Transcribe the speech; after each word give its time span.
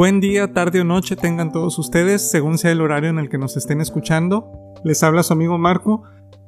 Buen 0.00 0.18
día, 0.18 0.54
tarde 0.54 0.80
o 0.80 0.84
noche 0.84 1.14
tengan 1.14 1.52
todos 1.52 1.78
ustedes, 1.78 2.30
según 2.30 2.56
sea 2.56 2.72
el 2.72 2.80
horario 2.80 3.10
en 3.10 3.18
el 3.18 3.28
que 3.28 3.36
nos 3.36 3.58
estén 3.58 3.82
escuchando. 3.82 4.50
Les 4.82 5.02
habla 5.02 5.22
su 5.22 5.34
amigo 5.34 5.58
Marco 5.58 6.04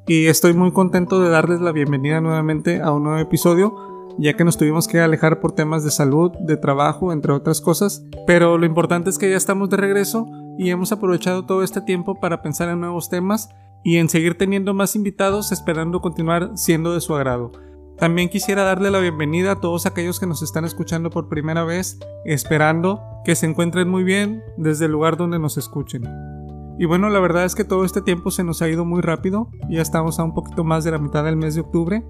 y 0.07 0.25
estoy 0.25 0.55
muy 0.55 0.73
contento 0.73 1.21
de 1.21 1.29
darles 1.29 1.61
la 1.61 1.71
bienvenida 1.71 2.23
nuevamente 2.23 2.81
a 2.81 2.93
un 2.93 3.03
nuevo 3.03 3.19
episodio, 3.19 4.15
ya 4.17 4.33
que 4.39 4.45
nos 4.45 4.57
tuvimos 4.57 4.89
que 4.89 5.01
alejar 5.01 5.39
por 5.39 5.53
temas 5.53 5.85
de 5.85 5.91
salud, 5.91 6.33
de 6.41 6.57
trabajo, 6.57 7.13
entre 7.13 7.35
otras 7.35 7.61
cosas. 7.61 8.03
Pero 8.27 8.57
lo 8.57 8.65
importante 8.65 9.11
es 9.11 9.19
que 9.19 9.29
ya 9.29 9.37
estamos 9.37 9.69
de 9.69 9.77
regreso 9.77 10.27
y 10.57 10.71
hemos 10.71 10.91
aprovechado 10.91 11.45
todo 11.45 11.63
este 11.63 11.83
tiempo 11.83 12.19
para 12.19 12.41
pensar 12.41 12.71
en 12.71 12.81
nuevos 12.81 13.11
temas 13.11 13.51
y 13.85 13.99
en 13.99 14.09
seguir 14.09 14.39
teniendo 14.39 14.73
más 14.73 14.97
invitados 14.97 15.53
esperando 15.53 16.01
continuar 16.01 16.53
siendo 16.55 16.95
de 16.95 17.03
su 17.03 17.15
agrado. 17.15 17.53
También 17.99 18.29
quisiera 18.29 18.65
darle 18.65 18.91
la 18.91 18.99
bienvenida 18.99 19.53
a 19.53 19.61
todos 19.61 19.87
aquellos 19.87 20.19
que 20.19 20.27
nos 20.27 20.43
están 20.43 20.65
escuchando 20.65 21.11
por 21.11 21.29
primera 21.29 21.65
vez, 21.65 21.99
esperando 22.25 23.01
que 23.25 23.37
se 23.37 23.47
encuentren 23.47 23.89
muy 23.89 24.03
bien 24.03 24.43
desde 24.57 24.87
el 24.87 24.93
lugar 24.93 25.17
donde 25.17 25.39
nos 25.39 25.57
escuchen. 25.57 26.03
Y 26.79 26.87
bueno, 26.87 27.11
la 27.11 27.21
verdad 27.21 27.45
es 27.45 27.55
que 27.55 27.65
todo 27.65 27.85
este 27.85 28.03
tiempo 28.03 28.31
se 28.31 28.45
nos 28.45 28.61
ha 28.63 28.69
ido 28.69 28.85
muy 28.85 29.03
rápido, 29.03 29.51
ya 29.69 29.83
estamos 29.83 30.19
a 30.19 30.25
un 30.25 30.35
poquito 30.35 30.65
más 30.65 30.85
de 30.85 30.91
la 30.91 30.99
mitad 30.99 31.23
del 31.23 31.37
mes 31.37 31.55
de 31.55 31.61
octubre, 31.61 32.05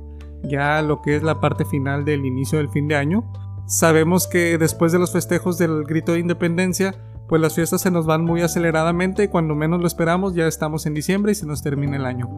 ya 0.44 0.80
lo 0.82 1.02
que 1.02 1.16
es 1.16 1.22
la 1.22 1.40
parte 1.40 1.64
final 1.64 2.04
del 2.04 2.24
inicio 2.24 2.58
del 2.58 2.70
fin 2.70 2.88
de 2.88 2.96
año. 2.96 3.30
Sabemos 3.66 4.26
que 4.26 4.58
después 4.58 4.92
de 4.92 4.98
los 4.98 5.12
festejos 5.12 5.58
del 5.58 5.84
grito 5.84 6.12
de 6.12 6.20
independencia, 6.20 6.94
pues 7.28 7.40
las 7.40 7.54
fiestas 7.54 7.80
se 7.80 7.90
nos 7.90 8.06
van 8.06 8.24
muy 8.24 8.42
aceleradamente 8.42 9.24
y 9.24 9.28
cuando 9.28 9.54
menos 9.54 9.80
lo 9.80 9.86
esperamos 9.86 10.34
ya 10.34 10.46
estamos 10.46 10.86
en 10.86 10.94
diciembre 10.94 11.32
y 11.32 11.34
se 11.34 11.46
nos 11.46 11.62
termina 11.62 11.96
el 11.96 12.04
año. 12.04 12.28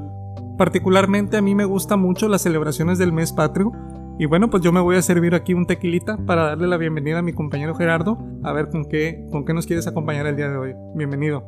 Particularmente 0.56 1.36
a 1.36 1.42
mí 1.42 1.54
me 1.54 1.64
gustan 1.64 2.00
mucho 2.00 2.28
las 2.28 2.42
celebraciones 2.42 2.98
del 2.98 3.12
mes 3.12 3.32
patrio. 3.32 3.72
Y 4.18 4.26
bueno, 4.26 4.48
pues 4.48 4.62
yo 4.62 4.70
me 4.70 4.80
voy 4.80 4.96
a 4.96 5.02
servir 5.02 5.34
aquí 5.34 5.54
un 5.54 5.66
tequilita 5.66 6.16
para 6.18 6.44
darle 6.44 6.68
la 6.68 6.76
bienvenida 6.76 7.18
a 7.18 7.22
mi 7.22 7.32
compañero 7.32 7.74
Gerardo. 7.74 8.18
A 8.44 8.52
ver 8.52 8.68
con 8.68 8.84
qué, 8.84 9.26
con 9.32 9.44
qué 9.44 9.52
nos 9.52 9.66
quieres 9.66 9.88
acompañar 9.88 10.26
el 10.26 10.36
día 10.36 10.48
de 10.48 10.56
hoy. 10.56 10.74
Bienvenido. 10.94 11.44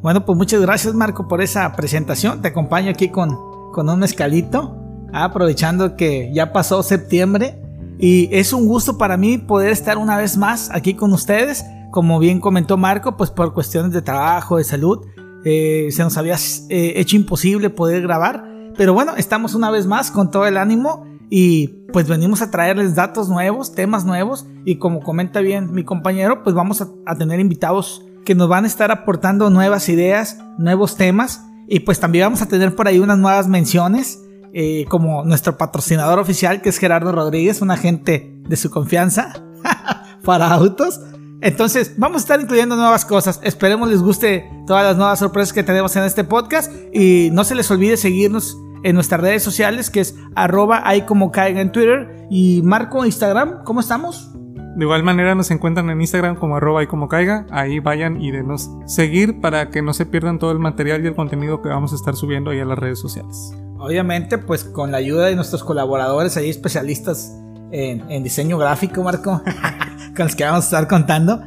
Bueno, 0.00 0.24
pues 0.24 0.38
muchas 0.38 0.60
gracias 0.60 0.94
Marco 0.94 1.26
por 1.26 1.40
esa 1.40 1.72
presentación. 1.72 2.40
Te 2.40 2.48
acompaño 2.48 2.90
aquí 2.90 3.08
con, 3.08 3.36
con 3.72 3.88
un 3.88 3.98
mezcalito, 3.98 4.76
aprovechando 5.12 5.96
que 5.96 6.30
ya 6.32 6.52
pasó 6.52 6.84
septiembre. 6.84 7.60
Y 7.98 8.28
es 8.32 8.52
un 8.52 8.68
gusto 8.68 8.96
para 8.96 9.16
mí 9.16 9.38
poder 9.38 9.72
estar 9.72 9.98
una 9.98 10.16
vez 10.16 10.36
más 10.36 10.70
aquí 10.72 10.94
con 10.94 11.12
ustedes. 11.12 11.64
Como 11.90 12.20
bien 12.20 12.38
comentó 12.38 12.76
Marco, 12.76 13.16
pues 13.16 13.30
por 13.30 13.52
cuestiones 13.52 13.92
de 13.92 14.02
trabajo, 14.02 14.58
de 14.58 14.64
salud, 14.64 15.04
eh, 15.44 15.88
se 15.90 16.02
nos 16.02 16.16
había 16.16 16.36
eh, 16.68 16.94
hecho 16.96 17.16
imposible 17.16 17.70
poder 17.70 18.02
grabar. 18.02 18.72
Pero 18.76 18.94
bueno, 18.94 19.14
estamos 19.16 19.54
una 19.54 19.70
vez 19.70 19.86
más 19.86 20.10
con 20.10 20.30
todo 20.30 20.46
el 20.46 20.56
ánimo 20.56 21.04
y 21.30 21.68
pues 21.92 22.08
venimos 22.08 22.42
a 22.42 22.50
traerles 22.50 22.94
datos 22.94 23.28
nuevos, 23.28 23.74
temas 23.74 24.04
nuevos 24.04 24.46
y 24.64 24.76
como 24.76 25.00
comenta 25.00 25.40
bien 25.40 25.72
mi 25.72 25.84
compañero, 25.84 26.42
pues 26.42 26.54
vamos 26.54 26.80
a, 26.80 27.14
tener 27.16 27.40
invitados 27.40 28.04
que 28.24 28.34
nos 28.34 28.48
van 28.48 28.64
a 28.64 28.66
estar 28.66 28.90
aportando 28.90 29.50
nuevas 29.50 29.88
ideas, 29.88 30.38
nuevos 30.58 30.96
temas 30.96 31.44
y 31.66 31.80
pues 31.80 32.00
también 32.00 32.26
vamos 32.26 32.42
a 32.42 32.46
tener 32.46 32.74
por 32.74 32.88
ahí 32.88 32.98
unas 32.98 33.18
nuevas 33.18 33.48
menciones. 33.48 34.22
Eh, 34.54 34.86
como 34.88 35.24
nuestro 35.24 35.58
patrocinador 35.58 36.18
oficial 36.18 36.62
que 36.62 36.70
es 36.70 36.78
Gerardo 36.78 37.12
Rodríguez, 37.12 37.60
un 37.60 37.70
agente 37.70 38.34
de 38.48 38.56
su 38.56 38.70
confianza 38.70 39.44
para 40.24 40.50
autos. 40.50 41.00
Entonces, 41.40 41.94
vamos 41.96 42.16
a 42.16 42.24
estar 42.24 42.40
incluyendo 42.40 42.76
nuevas 42.76 43.04
cosas. 43.04 43.40
Esperemos 43.42 43.88
les 43.88 44.02
guste 44.02 44.50
todas 44.66 44.84
las 44.84 44.96
nuevas 44.96 45.18
sorpresas 45.18 45.52
que 45.52 45.62
tenemos 45.62 45.94
en 45.96 46.04
este 46.04 46.24
podcast. 46.24 46.72
Y 46.92 47.30
no 47.32 47.44
se 47.44 47.54
les 47.54 47.70
olvide 47.70 47.96
seguirnos 47.96 48.58
en 48.82 48.94
nuestras 48.94 49.20
redes 49.20 49.42
sociales, 49.42 49.90
que 49.90 50.00
es 50.00 50.16
arroba 50.34 50.82
ahí 50.84 51.02
como 51.02 51.30
caiga 51.30 51.60
en 51.60 51.72
Twitter. 51.72 52.26
Y 52.30 52.62
Marco, 52.64 53.04
Instagram, 53.04 53.64
¿cómo 53.64 53.80
estamos? 53.80 54.32
De 54.78 54.84
igual 54.84 55.02
manera 55.02 55.34
nos 55.34 55.50
encuentran 55.50 55.90
en 55.90 56.00
Instagram 56.00 56.36
como 56.36 56.56
arroba 56.56 56.80
ahí 56.80 56.86
como 56.86 57.08
caiga. 57.08 57.46
Ahí 57.50 57.80
vayan 57.80 58.20
y 58.20 58.30
denos 58.30 58.70
seguir 58.86 59.40
para 59.40 59.70
que 59.70 59.82
no 59.82 59.92
se 59.92 60.06
pierdan 60.06 60.38
todo 60.38 60.52
el 60.52 60.60
material 60.60 61.04
y 61.04 61.08
el 61.08 61.16
contenido 61.16 61.62
que 61.62 61.68
vamos 61.68 61.92
a 61.92 61.96
estar 61.96 62.14
subiendo 62.14 62.50
ahí 62.50 62.60
a 62.60 62.64
las 62.64 62.78
redes 62.78 63.00
sociales. 63.00 63.52
Obviamente, 63.78 64.38
pues 64.38 64.64
con 64.64 64.92
la 64.92 64.98
ayuda 64.98 65.26
de 65.26 65.36
nuestros 65.36 65.64
colaboradores 65.64 66.36
ahí 66.36 66.50
especialistas 66.50 67.32
en, 67.70 68.22
diseño 68.22 68.58
gráfico, 68.58 69.02
Marco, 69.02 69.42
con 70.18 70.26
los 70.26 70.36
que 70.36 70.44
vamos 70.44 70.64
a 70.64 70.66
estar 70.66 70.86
contando. 70.86 71.40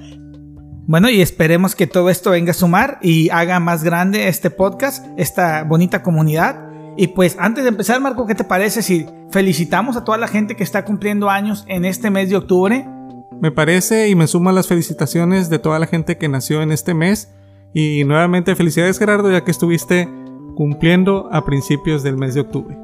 Bueno, 0.88 1.12
y 1.12 1.22
esperemos 1.22 1.76
que 1.76 1.86
todo 1.86 2.10
esto 2.10 2.32
venga 2.32 2.52
a 2.52 2.56
sumar 2.56 2.98
y 3.04 3.30
haga 3.30 3.60
más 3.60 3.84
grande 3.84 4.28
este 4.28 4.50
podcast, 4.50 5.06
esta 5.16 5.64
bonita 5.64 6.02
comunidad. 6.02 6.60
Y 6.98 7.08
pues 7.08 7.38
antes 7.40 7.64
de 7.64 7.70
empezar, 7.70 8.02
Marco, 8.02 8.26
¿qué 8.26 8.34
te 8.34 8.44
parece 8.44 8.82
si 8.82 9.06
felicitamos 9.30 9.96
a 9.96 10.04
toda 10.04 10.18
la 10.18 10.28
gente 10.28 10.56
que 10.56 10.64
está 10.64 10.84
cumpliendo 10.84 11.30
años 11.30 11.66
en 11.68 11.86
este 11.86 12.10
mes 12.10 12.32
de 12.32 12.38
octubre? 12.38 12.88
Me 13.40 13.52
parece 13.52 14.10
y 14.10 14.16
me 14.16 14.26
sumo 14.26 14.50
a 14.50 14.54
las 14.54 14.68
felicitaciones 14.68 15.52
de 15.52 15.60
toda 15.60 15.78
la 15.78 15.86
gente 15.86 16.18
que 16.18 16.28
nació 16.28 16.64
en 16.64 16.72
este 16.72 16.96
mes. 16.96 17.32
Y 17.76 18.04
nuevamente 18.06 18.56
felicidades 18.56 18.98
Gerardo, 18.98 19.32
ya 19.32 19.44
que 19.44 19.52
estuviste 19.52 20.10
cumpliendo 20.56 21.30
a 21.32 21.46
principios 21.46 22.02
del 22.02 22.18
mes 22.18 22.34
de 22.34 22.42
octubre. 22.42 22.76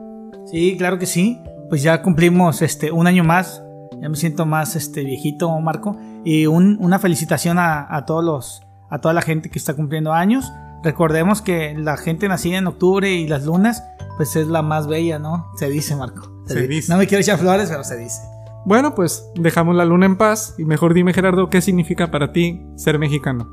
Sí, 0.46 0.76
claro 0.78 1.00
que 1.00 1.08
sí 1.08 1.42
pues 1.70 1.84
ya 1.84 2.02
cumplimos 2.02 2.62
este 2.62 2.92
un 2.92 3.08
año 3.08 3.24
más. 3.24 3.64
Ya 4.02 4.10
me 4.10 4.16
siento 4.16 4.46
más 4.46 4.76
este 4.76 5.04
viejito, 5.04 5.50
Marco. 5.60 5.98
Y 6.24 6.46
una 6.46 7.00
felicitación 7.00 7.58
a, 7.60 8.04
todos 8.06 8.24
los, 8.24 8.62
a 8.90 9.00
toda 9.00 9.14
la 9.14 9.22
gente 9.22 9.50
que 9.50 9.60
está 9.60 9.74
cumpliendo 9.74 10.14
años. 10.14 10.52
Recordemos 10.84 11.42
que 11.42 11.74
la 11.78 11.98
gente 11.98 12.28
nacida 12.28 12.58
en 12.58 12.68
octubre 12.68 13.12
y 13.12 13.28
las 13.28 13.46
lunas, 13.46 13.84
pues 14.18 14.36
es 14.36 14.48
la 14.48 14.62
más 14.62 14.88
bella, 14.88 15.20
¿no? 15.20 15.48
Se 15.58 15.70
dice, 15.70 15.96
Marco. 15.96 16.32
Se, 16.46 16.68
dice. 16.68 16.92
No 16.92 16.98
me 16.98 17.08
quiero 17.08 17.22
echar 17.22 17.40
flores, 17.40 17.70
pero 17.70 17.84
se 17.84 17.98
dice. 17.98 18.22
Bueno, 18.66 18.94
pues 18.94 19.26
dejamos 19.36 19.76
la 19.76 19.86
luna 19.86 20.06
en 20.06 20.18
paz 20.18 20.54
y 20.58 20.66
mejor 20.66 20.94
dime, 20.94 21.14
Gerardo, 21.14 21.50
¿qué 21.50 21.62
significa 21.62 22.12
para 22.12 22.32
ti 22.32 22.66
ser 22.76 23.00
mexicano? 23.00 23.50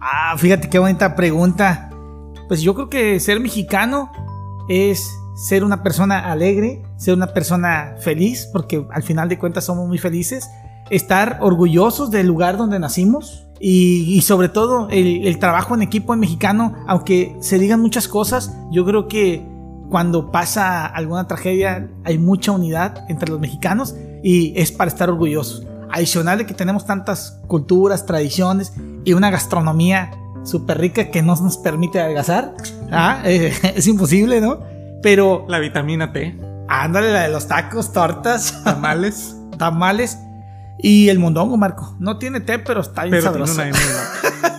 Ah, 0.00 0.34
fíjate 0.36 0.68
qué 0.68 0.78
bonita 0.78 1.14
pregunta. 1.14 1.90
Pues 2.48 2.60
yo 2.60 2.74
creo 2.74 2.90
que 2.90 3.20
ser 3.20 3.38
mexicano 3.38 4.10
es 4.68 5.08
ser 5.40 5.64
una 5.64 5.82
persona 5.82 6.30
alegre, 6.30 6.82
ser 6.98 7.14
una 7.14 7.28
persona 7.28 7.94
feliz, 7.98 8.46
porque 8.52 8.86
al 8.92 9.02
final 9.02 9.28
de 9.30 9.38
cuentas 9.38 9.64
somos 9.64 9.88
muy 9.88 9.96
felices, 9.96 10.50
estar 10.90 11.38
orgullosos 11.40 12.10
del 12.10 12.26
lugar 12.26 12.58
donde 12.58 12.78
nacimos 12.78 13.46
y, 13.58 14.20
sobre 14.20 14.50
todo 14.50 14.88
el, 14.90 15.38
trabajo 15.38 15.74
en 15.74 15.80
equipo 15.82 16.12
en 16.12 16.20
mexicano, 16.20 16.74
aunque 16.86 17.36
se 17.40 17.58
digan 17.58 17.80
muchas 17.80 18.06
cosas, 18.06 18.54
yo 18.70 18.84
creo 18.84 19.08
que 19.08 19.46
cuando 19.88 20.30
pasa 20.30 20.84
alguna 20.84 21.26
tragedia 21.26 21.88
hay 22.04 22.18
mucha 22.18 22.52
unidad 22.52 23.04
entre 23.08 23.30
los 23.30 23.40
mexicanos 23.40 23.94
y 24.22 24.52
es 24.60 24.72
para 24.72 24.90
estar 24.90 25.08
orgullosos. 25.08 25.66
Adicional 25.90 26.38
de 26.38 26.46
que 26.46 26.54
tenemos 26.54 26.84
tantas 26.84 27.40
culturas, 27.46 28.04
tradiciones 28.04 28.74
y 29.04 29.14
una 29.14 29.30
gastronomía 29.30 30.10
súper 30.44 30.78
rica 30.78 31.10
que 31.10 31.22
no 31.22 31.34
nos 31.36 31.56
permite 31.56 31.98
adelgazar. 31.98 32.54
¿ah? 32.92 33.22
es 33.24 33.86
imposible, 33.86 34.40
¿no? 34.42 34.69
Pero. 35.02 35.44
La 35.48 35.58
vitamina 35.58 36.12
T. 36.12 36.36
Ándale, 36.68 37.12
la 37.12 37.22
de 37.22 37.30
los 37.30 37.48
tacos, 37.48 37.92
tortas. 37.92 38.60
Tamales. 38.64 39.36
tamales. 39.58 40.18
Y 40.82 41.08
el 41.08 41.18
mondongo, 41.18 41.56
Marco. 41.56 41.96
No 41.98 42.18
tiene 42.18 42.40
té, 42.40 42.58
pero 42.58 42.80
está 42.80 43.04
bien 43.04 43.20
sabroso. 43.20 43.60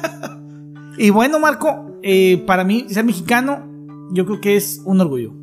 y 0.98 1.10
bueno, 1.10 1.40
Marco, 1.40 1.98
eh, 2.04 2.44
para 2.46 2.64
mí, 2.64 2.86
ser 2.90 3.06
mexicano, 3.06 3.66
yo 4.12 4.26
creo 4.26 4.42
que 4.42 4.56
es 4.56 4.82
un 4.86 5.02
orgullo. 5.02 5.34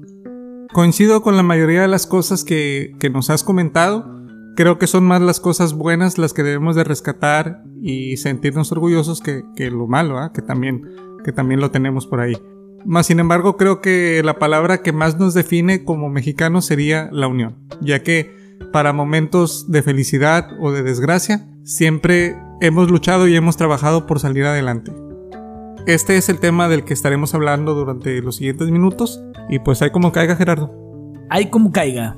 Coincido 0.73 1.23
con 1.23 1.37
la 1.37 1.43
mayoría 1.43 1.83
de 1.83 1.89
las 1.89 2.07
cosas 2.07 2.45
que, 2.45 2.95
nos 3.13 3.31
has 3.31 3.43
comentado. 3.43 4.07
Creo 4.55 4.79
que 4.79 4.87
son 4.87 5.05
más 5.05 5.21
las 5.21 5.41
cosas 5.41 5.73
buenas 5.73 6.19
las 6.19 6.33
que 6.33 6.43
debemos 6.43 6.77
de 6.77 6.85
rescatar 6.85 7.63
y 7.81 8.17
sentirnos 8.17 8.71
orgullosos 8.73 9.21
que, 9.21 9.71
lo 9.71 9.87
malo, 9.87 10.19
¿ah? 10.19 10.33
que, 10.33 10.43
también, 10.43 10.83
que 11.25 11.33
también 11.33 11.61
lo 11.61 11.71
tenemos 11.71 12.07
por 12.07 12.21
ahí. 12.21 12.37
Más 12.85 13.07
sin 13.07 13.21
embargo, 13.21 13.57
creo 13.57 13.81
que 13.81 14.23
la 14.25 14.39
palabra 14.39 14.83
que 14.83 14.93
más 14.93 15.19
nos 15.19 15.35
define 15.35 15.85
como 15.85 16.09
mexicanos 16.09 16.65
sería 16.65 17.09
la 17.13 17.27
unión, 17.27 17.57
ya 17.81 18.03
que 18.03 18.37
para 18.73 18.93
momentos 18.93 19.71
de 19.71 19.83
felicidad 19.83 20.51
o 20.61 20.73
de 20.73 20.83
desgracia, 20.83 21.47
siempre 21.65 22.37
hemos 22.61 22.91
luchado 22.91 23.29
y 23.29 23.37
hemos 23.37 23.57
trabajado 23.57 24.07
por 24.07 24.21
salir 24.21 24.45
adelante. 24.45 24.93
Este 25.87 26.17
es 26.17 26.29
el 26.29 26.39
tema 26.39 26.69
del 26.69 26.85
que 26.85 26.93
estaremos 26.93 27.35
hablando 27.35 27.75
durante 27.75 28.21
los 28.21 28.37
siguientes 28.37 28.71
minutos 28.71 29.23
y 29.49 29.59
pues 29.59 29.81
hay 29.81 29.91
como 29.91 30.13
caiga 30.13 30.37
Gerardo. 30.37 30.71
Hay 31.31 31.51
como 31.51 31.73
caiga. 31.73 32.17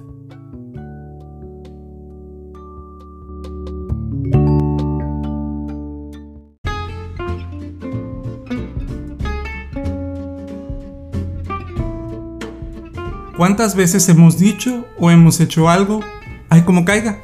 ¿Cuántas 13.40 13.74
veces 13.74 14.06
hemos 14.10 14.38
dicho 14.38 14.84
o 14.98 15.10
hemos 15.10 15.40
hecho 15.40 15.70
algo? 15.70 16.00
Hay 16.50 16.60
como 16.60 16.84
caiga. 16.84 17.20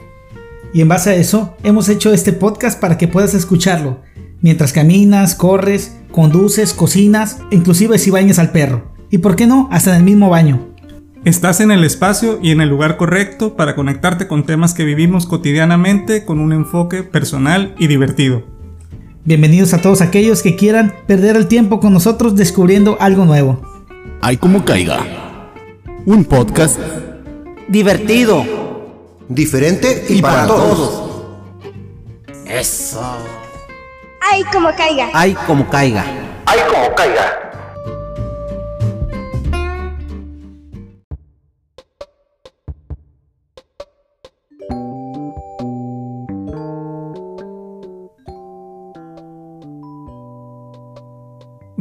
Y 0.73 0.81
en 0.81 0.89
base 0.89 1.11
a 1.11 1.15
eso, 1.15 1.55
hemos 1.63 1.91
hecho 1.91 2.15
este 2.15 2.33
podcast 2.33 2.81
para 2.81 2.97
que 2.97 3.07
puedas 3.07 3.35
escucharlo 3.35 4.01
mientras 4.41 4.73
caminas, 4.73 5.35
corres, 5.35 5.99
conduces, 6.11 6.73
cocinas, 6.73 7.41
inclusive 7.51 7.99
si 7.99 8.11
bañas 8.11 8.39
al 8.39 8.51
perro. 8.51 8.95
Y 9.11 9.19
por 9.19 9.37
qué 9.37 9.47
no, 9.47 9.69
hasta 9.71 9.91
en 9.91 9.97
el 9.97 10.05
mismo 10.05 10.31
baño. 10.31 10.69
Estás 11.27 11.61
en 11.61 11.71
el 11.71 11.85
espacio 11.85 12.39
y 12.43 12.51
en 12.51 12.63
el 12.63 12.71
lugar 12.71 12.97
correcto 12.97 13.55
para 13.55 13.77
conectarte 13.77 14.27
con 14.27 14.47
temas 14.47 14.73
que 14.73 14.85
vivimos 14.85 15.27
cotidianamente 15.27 16.25
con 16.25 16.41
un 16.41 16.55
enfoque 16.55 17.03
personal 17.03 17.75
y 17.79 17.89
divertido. 17.89 18.43
Bienvenidos 19.27 19.75
a 19.75 19.83
todos 19.83 20.01
aquellos 20.01 20.43
que 20.43 20.57
quieran 20.57 20.95
perder 21.07 21.37
el 21.37 21.47
tiempo 21.47 21.79
con 21.79 21.93
nosotros 21.93 22.37
descubriendo 22.37 22.97
algo 23.01 23.27
nuevo. 23.27 23.61
Hay 24.23 24.39
como 24.39 24.65
caiga. 24.65 25.26
Un 26.07 26.25
podcast 26.25 26.79
divertido, 27.67 28.45
diferente 29.29 30.05
y, 30.09 30.23
para, 30.23 30.47
todos. 30.47 31.03
Eso. 32.47 33.03
Hay 34.21 34.45
como 34.45 34.73
caiga. 34.77 35.11
Hay 35.13 35.35
como 35.35 35.69
caiga. 35.69 36.05
Hay 36.47 36.61
como 36.73 36.95
caiga. 36.95 37.46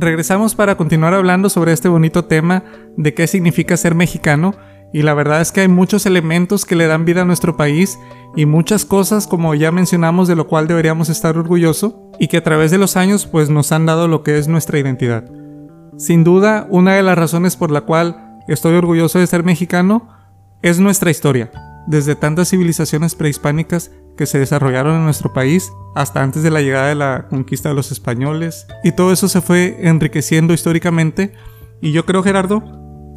Regresamos 0.06 0.54
para 0.54 0.78
continuar 0.78 1.16
hablando 1.16 1.50
sobre 1.50 1.74
este 1.74 1.90
bonito 1.90 2.26
tema 2.26 2.64
de 2.96 3.16
qué 3.16 3.26
significa 3.26 3.76
ser 3.76 3.96
mexicano 3.96 4.54
y 4.94 5.02
la 5.02 5.16
verdad 5.16 5.42
es 5.42 5.52
que 5.52 5.62
hay 5.62 5.68
muchos 5.68 6.06
elementos 6.06 6.64
que 6.64 6.76
le 6.76 6.86
dan 6.86 7.06
vida 7.06 7.24
a 7.24 7.26
nuestro 7.26 7.58
país 7.58 7.98
y 8.36 8.46
muchas 8.46 8.86
cosas 8.86 9.26
como 9.26 9.56
ya 9.56 9.72
mencionamos 9.72 10.28
de 10.28 10.36
lo 10.36 10.48
cual 10.48 10.68
deberíamos 10.68 11.10
estar 11.10 11.38
orgullosos 11.40 11.96
y 12.20 12.28
que 12.28 12.38
a 12.38 12.44
través 12.44 12.70
de 12.70 12.78
los 12.78 12.98
años 12.98 13.26
pues 13.26 13.50
nos 13.50 13.72
han 13.72 13.88
dado 13.88 14.08
lo 14.08 14.22
que 14.22 14.38
es 14.38 14.48
nuestra 14.48 14.78
identidad. 14.78 15.26
Sin 15.98 16.24
duda, 16.24 16.68
una 16.70 16.94
de 16.94 17.02
las 17.02 17.18
razones 17.18 17.56
por 17.56 17.72
la 17.72 17.82
cual 17.82 18.40
estoy 18.48 18.76
orgulloso 18.76 19.18
de 19.18 19.26
ser 19.26 19.44
mexicano 19.44 20.08
es 20.62 20.80
nuestra 20.80 21.10
historia, 21.10 21.52
desde 21.88 22.16
tantas 22.16 22.50
civilizaciones 22.50 23.16
prehispánicas 23.16 23.92
que 24.16 24.26
se 24.26 24.40
desarrollaron 24.40 24.96
en 24.96 25.04
nuestro 25.04 25.34
país 25.34 25.72
hasta 25.96 26.22
antes 26.22 26.44
de 26.44 26.52
la 26.52 26.62
llegada 26.62 26.88
de 26.88 26.96
la 26.96 27.28
conquista 27.30 27.70
de 27.70 27.76
los 27.76 27.92
españoles. 27.92 28.68
Y 28.84 28.92
todo 28.92 29.12
eso 29.12 29.28
se 29.28 29.42
fue 29.42 29.78
enriqueciendo 29.82 30.54
históricamente. 30.54 31.34
Y 31.82 31.92
yo 31.92 32.06
creo, 32.06 32.24
Gerardo, 32.24 32.64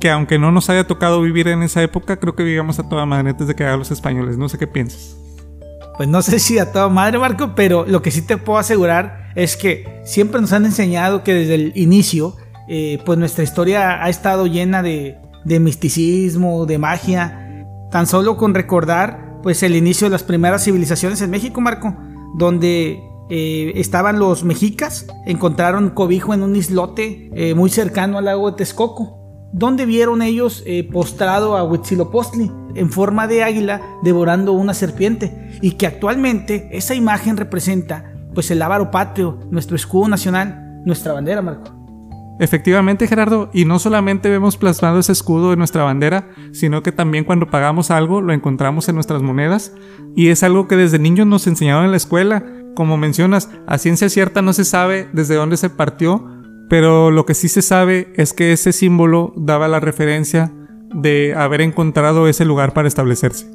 que 0.00 0.10
aunque 0.10 0.38
no 0.38 0.52
nos 0.52 0.70
haya 0.70 0.86
tocado 0.86 1.20
vivir 1.22 1.48
en 1.48 1.62
esa 1.62 1.82
época, 1.82 2.18
creo 2.18 2.34
que 2.34 2.44
vivíamos 2.44 2.78
a 2.78 2.88
toda 2.88 3.06
madre 3.06 3.30
antes 3.30 3.46
de 3.46 3.54
que 3.54 3.64
hagan 3.64 3.78
los 3.78 3.90
españoles. 3.90 4.38
No 4.38 4.48
sé 4.48 4.58
qué 4.58 4.66
piensas. 4.66 5.16
Pues 5.96 6.08
no 6.08 6.22
sé 6.22 6.38
si 6.38 6.58
a 6.58 6.72
toda 6.72 6.88
madre, 6.88 7.18
Marco, 7.18 7.54
pero 7.56 7.84
lo 7.84 8.02
que 8.02 8.12
sí 8.12 8.22
te 8.22 8.36
puedo 8.36 8.58
asegurar 8.58 9.32
es 9.34 9.56
que 9.56 10.00
siempre 10.04 10.40
nos 10.40 10.52
han 10.52 10.64
enseñado 10.64 11.24
que 11.24 11.34
desde 11.34 11.56
el 11.56 11.72
inicio, 11.74 12.36
eh, 12.68 13.00
pues 13.04 13.18
nuestra 13.18 13.42
historia 13.42 14.02
ha 14.04 14.08
estado 14.08 14.46
llena 14.46 14.82
de, 14.82 15.18
de 15.44 15.58
misticismo, 15.58 16.66
de 16.66 16.78
magia. 16.78 17.66
Tan 17.90 18.06
solo 18.06 18.36
con 18.36 18.54
recordar 18.54 19.27
pues 19.42 19.62
el 19.62 19.76
inicio 19.76 20.06
de 20.06 20.10
las 20.10 20.22
primeras 20.22 20.64
civilizaciones 20.64 21.20
en 21.22 21.30
México, 21.30 21.60
Marco, 21.60 21.96
donde 22.36 23.02
eh, 23.30 23.72
estaban 23.76 24.18
los 24.18 24.44
mexicas, 24.44 25.06
encontraron 25.26 25.90
cobijo 25.90 26.34
en 26.34 26.42
un 26.42 26.56
islote 26.56 27.30
eh, 27.34 27.54
muy 27.54 27.70
cercano 27.70 28.18
al 28.18 28.24
lago 28.24 28.50
de 28.50 28.56
Texcoco, 28.56 29.18
donde 29.52 29.86
vieron 29.86 30.22
ellos 30.22 30.62
eh, 30.66 30.88
postrado 30.90 31.56
a 31.56 31.64
Huitzilopochtli 31.64 32.50
en 32.74 32.90
forma 32.90 33.26
de 33.26 33.42
águila 33.42 33.82
devorando 34.02 34.52
una 34.52 34.74
serpiente 34.74 35.58
y 35.62 35.72
que 35.72 35.86
actualmente 35.86 36.68
esa 36.72 36.94
imagen 36.94 37.36
representa 37.36 38.12
pues 38.34 38.50
el 38.50 38.62
ávaro 38.62 38.90
patrio, 38.90 39.40
nuestro 39.50 39.76
escudo 39.76 40.08
nacional, 40.08 40.82
nuestra 40.84 41.12
bandera, 41.12 41.42
Marco. 41.42 41.77
Efectivamente, 42.40 43.08
Gerardo, 43.08 43.50
y 43.52 43.64
no 43.64 43.78
solamente 43.78 44.30
vemos 44.30 44.56
plasmado 44.56 45.00
ese 45.00 45.12
escudo 45.12 45.52
en 45.52 45.58
nuestra 45.58 45.82
bandera, 45.82 46.30
sino 46.52 46.82
que 46.82 46.92
también 46.92 47.24
cuando 47.24 47.50
pagamos 47.50 47.90
algo 47.90 48.20
lo 48.20 48.32
encontramos 48.32 48.88
en 48.88 48.94
nuestras 48.94 49.22
monedas, 49.22 49.74
y 50.14 50.28
es 50.28 50.42
algo 50.42 50.68
que 50.68 50.76
desde 50.76 50.98
niños 50.98 51.26
nos 51.26 51.46
enseñaron 51.46 51.84
en 51.84 51.90
la 51.90 51.96
escuela. 51.96 52.44
Como 52.76 52.96
mencionas, 52.96 53.50
a 53.66 53.78
ciencia 53.78 54.08
cierta 54.08 54.40
no 54.40 54.52
se 54.52 54.64
sabe 54.64 55.08
desde 55.12 55.34
dónde 55.34 55.56
se 55.56 55.68
partió, 55.68 56.24
pero 56.68 57.10
lo 57.10 57.26
que 57.26 57.34
sí 57.34 57.48
se 57.48 57.62
sabe 57.62 58.12
es 58.14 58.32
que 58.32 58.52
ese 58.52 58.72
símbolo 58.72 59.32
daba 59.36 59.66
la 59.66 59.80
referencia 59.80 60.52
de 60.94 61.34
haber 61.34 61.60
encontrado 61.60 62.28
ese 62.28 62.44
lugar 62.44 62.72
para 62.72 62.88
establecerse. 62.88 63.50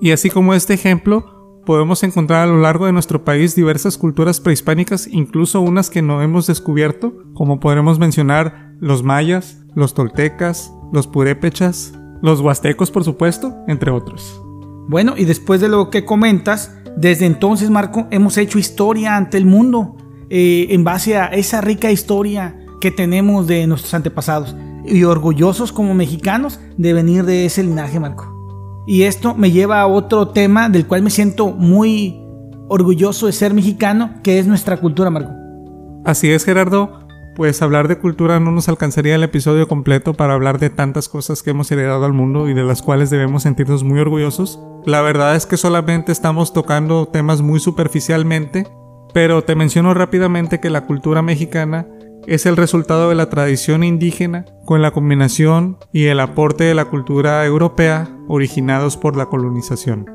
Y 0.00 0.10
así 0.10 0.28
como 0.30 0.54
este 0.54 0.74
ejemplo, 0.74 1.37
podemos 1.68 2.02
encontrar 2.02 2.44
a 2.44 2.50
lo 2.50 2.62
largo 2.62 2.86
de 2.86 2.92
nuestro 2.92 3.24
país 3.24 3.54
diversas 3.54 3.98
culturas 3.98 4.40
prehispánicas, 4.40 5.06
incluso 5.06 5.60
unas 5.60 5.90
que 5.90 6.00
no 6.00 6.22
hemos 6.22 6.46
descubierto, 6.46 7.12
como 7.34 7.60
podremos 7.60 7.98
mencionar 7.98 8.72
los 8.80 9.02
mayas, 9.02 9.66
los 9.74 9.92
toltecas, 9.92 10.72
los 10.94 11.06
purépechas, 11.06 11.92
los 12.22 12.40
huastecos 12.40 12.90
por 12.90 13.04
supuesto, 13.04 13.54
entre 13.68 13.90
otros. 13.90 14.40
Bueno, 14.88 15.12
y 15.14 15.26
después 15.26 15.60
de 15.60 15.68
lo 15.68 15.90
que 15.90 16.06
comentas, 16.06 16.74
desde 16.96 17.26
entonces 17.26 17.68
Marco, 17.68 18.08
hemos 18.10 18.38
hecho 18.38 18.58
historia 18.58 19.18
ante 19.18 19.36
el 19.36 19.44
mundo 19.44 19.94
eh, 20.30 20.68
en 20.70 20.84
base 20.84 21.18
a 21.18 21.26
esa 21.26 21.60
rica 21.60 21.90
historia 21.90 22.56
que 22.80 22.90
tenemos 22.90 23.46
de 23.46 23.66
nuestros 23.66 23.92
antepasados 23.92 24.56
y 24.86 25.04
orgullosos 25.04 25.72
como 25.72 25.92
mexicanos 25.92 26.60
de 26.78 26.94
venir 26.94 27.24
de 27.26 27.44
ese 27.44 27.62
linaje, 27.62 28.00
Marco. 28.00 28.37
Y 28.90 29.02
esto 29.02 29.34
me 29.34 29.50
lleva 29.50 29.82
a 29.82 29.86
otro 29.86 30.28
tema 30.28 30.70
del 30.70 30.86
cual 30.86 31.02
me 31.02 31.10
siento 31.10 31.48
muy 31.48 32.18
orgulloso 32.68 33.26
de 33.26 33.34
ser 33.34 33.52
mexicano, 33.52 34.14
que 34.22 34.38
es 34.38 34.46
nuestra 34.46 34.78
cultura, 34.78 35.10
Marco. 35.10 35.30
Así 36.06 36.30
es, 36.30 36.46
Gerardo. 36.46 37.06
Pues 37.36 37.60
hablar 37.60 37.86
de 37.86 37.98
cultura 37.98 38.40
no 38.40 38.50
nos 38.50 38.66
alcanzaría 38.70 39.14
el 39.14 39.22
episodio 39.22 39.68
completo 39.68 40.14
para 40.14 40.32
hablar 40.32 40.58
de 40.58 40.70
tantas 40.70 41.10
cosas 41.10 41.42
que 41.42 41.50
hemos 41.50 41.70
heredado 41.70 42.06
al 42.06 42.14
mundo 42.14 42.48
y 42.48 42.54
de 42.54 42.64
las 42.64 42.80
cuales 42.80 43.10
debemos 43.10 43.42
sentirnos 43.42 43.84
muy 43.84 44.00
orgullosos. 44.00 44.58
La 44.86 45.02
verdad 45.02 45.36
es 45.36 45.44
que 45.44 45.58
solamente 45.58 46.10
estamos 46.10 46.54
tocando 46.54 47.08
temas 47.08 47.42
muy 47.42 47.60
superficialmente, 47.60 48.66
pero 49.12 49.44
te 49.44 49.54
menciono 49.54 49.92
rápidamente 49.92 50.60
que 50.60 50.70
la 50.70 50.86
cultura 50.86 51.20
mexicana 51.20 51.86
es 52.26 52.46
el 52.46 52.56
resultado 52.56 53.08
de 53.08 53.14
la 53.14 53.30
tradición 53.30 53.84
indígena 53.84 54.44
con 54.64 54.82
la 54.82 54.90
combinación 54.90 55.78
y 55.92 56.06
el 56.06 56.20
aporte 56.20 56.64
de 56.64 56.74
la 56.74 56.86
cultura 56.86 57.44
europea 57.46 58.08
originados 58.28 58.96
por 58.96 59.16
la 59.16 59.26
colonización, 59.26 60.06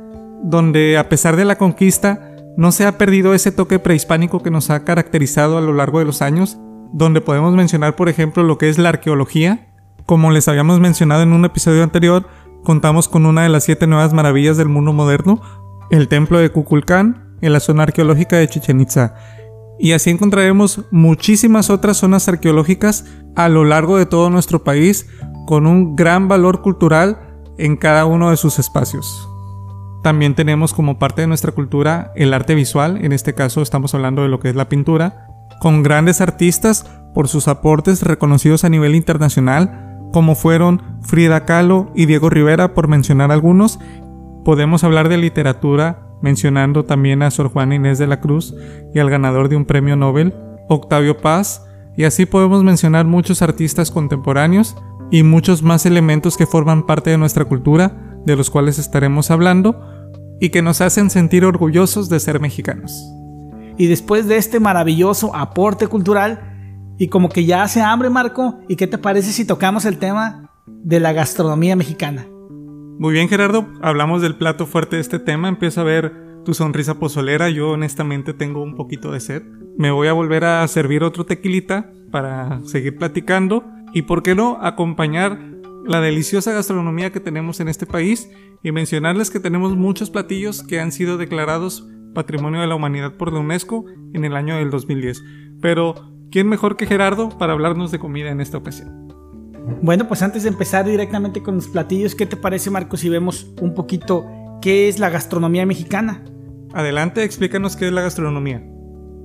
donde 0.43 0.97
a 0.97 1.09
pesar 1.09 1.35
de 1.35 1.45
la 1.45 1.57
conquista 1.57 2.35
no 2.55 2.71
se 2.71 2.85
ha 2.85 2.97
perdido 2.97 3.33
ese 3.33 3.51
toque 3.51 3.79
prehispánico 3.79 4.43
que 4.43 4.51
nos 4.51 4.69
ha 4.69 4.83
caracterizado 4.83 5.57
a 5.57 5.61
lo 5.61 5.73
largo 5.73 5.99
de 5.99 6.05
los 6.05 6.21
años, 6.21 6.59
donde 6.93 7.21
podemos 7.21 7.55
mencionar 7.55 7.95
por 7.95 8.09
ejemplo 8.09 8.43
lo 8.43 8.57
que 8.57 8.69
es 8.69 8.77
la 8.77 8.89
arqueología, 8.89 9.73
como 10.05 10.31
les 10.31 10.47
habíamos 10.47 10.79
mencionado 10.79 11.23
en 11.23 11.33
un 11.33 11.45
episodio 11.45 11.83
anterior, 11.83 12.27
contamos 12.63 13.07
con 13.07 13.25
una 13.25 13.43
de 13.43 13.49
las 13.49 13.63
siete 13.63 13.87
nuevas 13.87 14.13
maravillas 14.13 14.57
del 14.57 14.69
mundo 14.69 14.93
moderno, 14.93 15.41
el 15.89 16.07
templo 16.07 16.37
de 16.37 16.49
Kukulcán 16.49 17.37
en 17.41 17.53
la 17.53 17.59
zona 17.59 17.83
arqueológica 17.83 18.37
de 18.37 18.47
Chichen 18.47 18.81
Itza, 18.81 19.15
y 19.79 19.93
así 19.93 20.09
encontraremos 20.09 20.81
muchísimas 20.91 21.69
otras 21.69 21.97
zonas 21.97 22.27
arqueológicas 22.27 23.05
a 23.35 23.49
lo 23.49 23.65
largo 23.65 23.97
de 23.97 24.05
todo 24.05 24.29
nuestro 24.29 24.63
país 24.63 25.07
con 25.45 25.67
un 25.67 25.95
gran 25.95 26.27
valor 26.27 26.61
cultural 26.61 27.19
en 27.57 27.75
cada 27.75 28.05
uno 28.05 28.29
de 28.29 28.37
sus 28.37 28.59
espacios. 28.59 29.27
También 30.03 30.35
tenemos 30.35 30.73
como 30.73 30.99
parte 30.99 31.21
de 31.21 31.27
nuestra 31.27 31.53
cultura 31.53 32.11
el 32.15 32.33
arte 32.33 32.55
visual, 32.55 33.03
en 33.03 33.13
este 33.13 33.33
caso 33.33 33.61
estamos 33.61 33.93
hablando 33.93 34.21
de 34.21 34.27
lo 34.27 34.39
que 34.39 34.49
es 34.49 34.55
la 34.55 34.69
pintura, 34.69 35.27
con 35.61 35.81
grandes 35.81 36.19
artistas 36.19 36.85
por 37.13 37.27
sus 37.27 37.47
aportes 37.47 38.01
reconocidos 38.01 38.63
a 38.65 38.69
nivel 38.69 38.95
internacional, 38.95 39.97
como 40.11 40.35
fueron 40.35 40.99
Frida 41.01 41.45
Kahlo 41.45 41.91
y 41.95 42.05
Diego 42.05 42.29
Rivera, 42.29 42.73
por 42.73 42.87
mencionar 42.87 43.31
algunos. 43.31 43.79
Podemos 44.43 44.83
hablar 44.83 45.09
de 45.09 45.17
literatura 45.17 46.05
mencionando 46.23 46.85
también 46.85 47.21
a 47.21 47.29
Sor 47.29 47.49
Juana 47.49 47.75
Inés 47.75 47.99
de 47.99 48.07
la 48.07 48.21
Cruz 48.21 48.55
y 48.95 48.99
al 48.99 49.09
ganador 49.09 49.49
de 49.49 49.57
un 49.57 49.65
premio 49.65 49.95
Nobel, 49.97 50.33
Octavio 50.69 51.17
Paz, 51.17 51.65
y 51.95 52.05
así 52.05 52.25
podemos 52.25 52.63
mencionar 52.63 53.05
muchos 53.05 53.41
artistas 53.41 53.91
contemporáneos 53.91 54.75
y 55.11 55.21
muchos 55.21 55.61
más 55.61 55.85
elementos 55.85 56.37
que 56.37 56.47
forman 56.47 56.85
parte 56.85 57.09
de 57.09 57.17
nuestra 57.17 57.45
cultura, 57.45 58.17
de 58.25 58.37
los 58.37 58.49
cuales 58.49 58.79
estaremos 58.79 59.29
hablando, 59.29 59.79
y 60.39 60.49
que 60.49 60.61
nos 60.61 60.79
hacen 60.81 61.09
sentir 61.09 61.45
orgullosos 61.45 62.09
de 62.09 62.19
ser 62.19 62.39
mexicanos. 62.39 63.05
Y 63.77 63.87
después 63.87 64.27
de 64.27 64.37
este 64.37 64.61
maravilloso 64.61 65.35
aporte 65.35 65.87
cultural, 65.87 66.39
y 66.97 67.09
como 67.09 67.27
que 67.27 67.43
ya 67.43 67.63
hace 67.63 67.81
hambre, 67.81 68.09
Marco, 68.09 68.59
¿y 68.69 68.77
qué 68.77 68.87
te 68.87 68.97
parece 68.97 69.33
si 69.33 69.45
tocamos 69.45 69.83
el 69.83 69.97
tema 69.97 70.51
de 70.65 71.01
la 71.01 71.11
gastronomía 71.11 71.75
mexicana? 71.75 72.25
Muy 72.99 73.13
bien, 73.13 73.27
Gerardo, 73.27 73.67
hablamos 73.81 74.21
del 74.21 74.35
plato 74.35 74.65
fuerte 74.65 74.97
de 74.97 75.01
este 75.01 75.19
tema. 75.19 75.49
Empiezo 75.49 75.81
a 75.81 75.85
ver 75.85 76.13
tu 76.45 76.53
sonrisa 76.53 76.99
pozolera. 76.99 77.49
Yo 77.49 77.71
honestamente 77.71 78.33
tengo 78.33 78.61
un 78.61 78.75
poquito 78.75 79.11
de 79.11 79.19
sed. 79.19 79.43
Me 79.77 79.91
voy 79.91 80.07
a 80.07 80.13
volver 80.13 80.45
a 80.45 80.67
servir 80.67 81.03
otro 81.03 81.25
tequilita 81.25 81.91
para 82.11 82.61
seguir 82.63 82.97
platicando. 82.97 83.65
Y 83.93 84.03
por 84.03 84.23
qué 84.23 84.35
no 84.35 84.59
acompañar 84.61 85.39
la 85.85 86.01
deliciosa 86.01 86.53
gastronomía 86.53 87.11
que 87.11 87.19
tenemos 87.19 87.59
en 87.59 87.67
este 87.67 87.85
país 87.85 88.29
y 88.61 88.71
mencionarles 88.71 89.29
que 89.29 89.39
tenemos 89.39 89.75
muchos 89.75 90.09
platillos 90.09 90.63
que 90.63 90.79
han 90.79 90.91
sido 90.91 91.17
declarados 91.17 91.87
Patrimonio 92.13 92.61
de 92.61 92.67
la 92.67 92.75
Humanidad 92.75 93.17
por 93.17 93.33
la 93.33 93.39
UNESCO 93.39 93.85
en 94.13 94.23
el 94.23 94.35
año 94.35 94.55
del 94.55 94.69
2010. 94.69 95.23
Pero, 95.61 95.95
¿quién 96.31 96.47
mejor 96.47 96.77
que 96.77 96.85
Gerardo 96.85 97.29
para 97.37 97.53
hablarnos 97.53 97.91
de 97.91 97.99
comida 97.99 98.29
en 98.29 98.39
esta 98.39 98.57
ocasión? 98.57 99.02
Bueno, 99.81 100.07
pues 100.07 100.21
antes 100.21 100.43
de 100.43 100.49
empezar 100.49 100.85
directamente 100.85 101.41
con 101.41 101.55
los 101.55 101.67
platillos, 101.67 102.15
¿qué 102.15 102.25
te 102.25 102.35
parece, 102.35 102.69
Marco, 102.69 102.97
si 102.97 103.09
vemos 103.09 103.47
un 103.61 103.73
poquito 103.73 104.25
qué 104.61 104.89
es 104.89 104.99
la 104.99 105.09
gastronomía 105.09 105.65
mexicana? 105.65 106.23
Adelante, 106.73 107.23
explícanos 107.23 107.75
qué 107.75 107.87
es 107.87 107.93
la 107.93 108.01
gastronomía. 108.01 108.63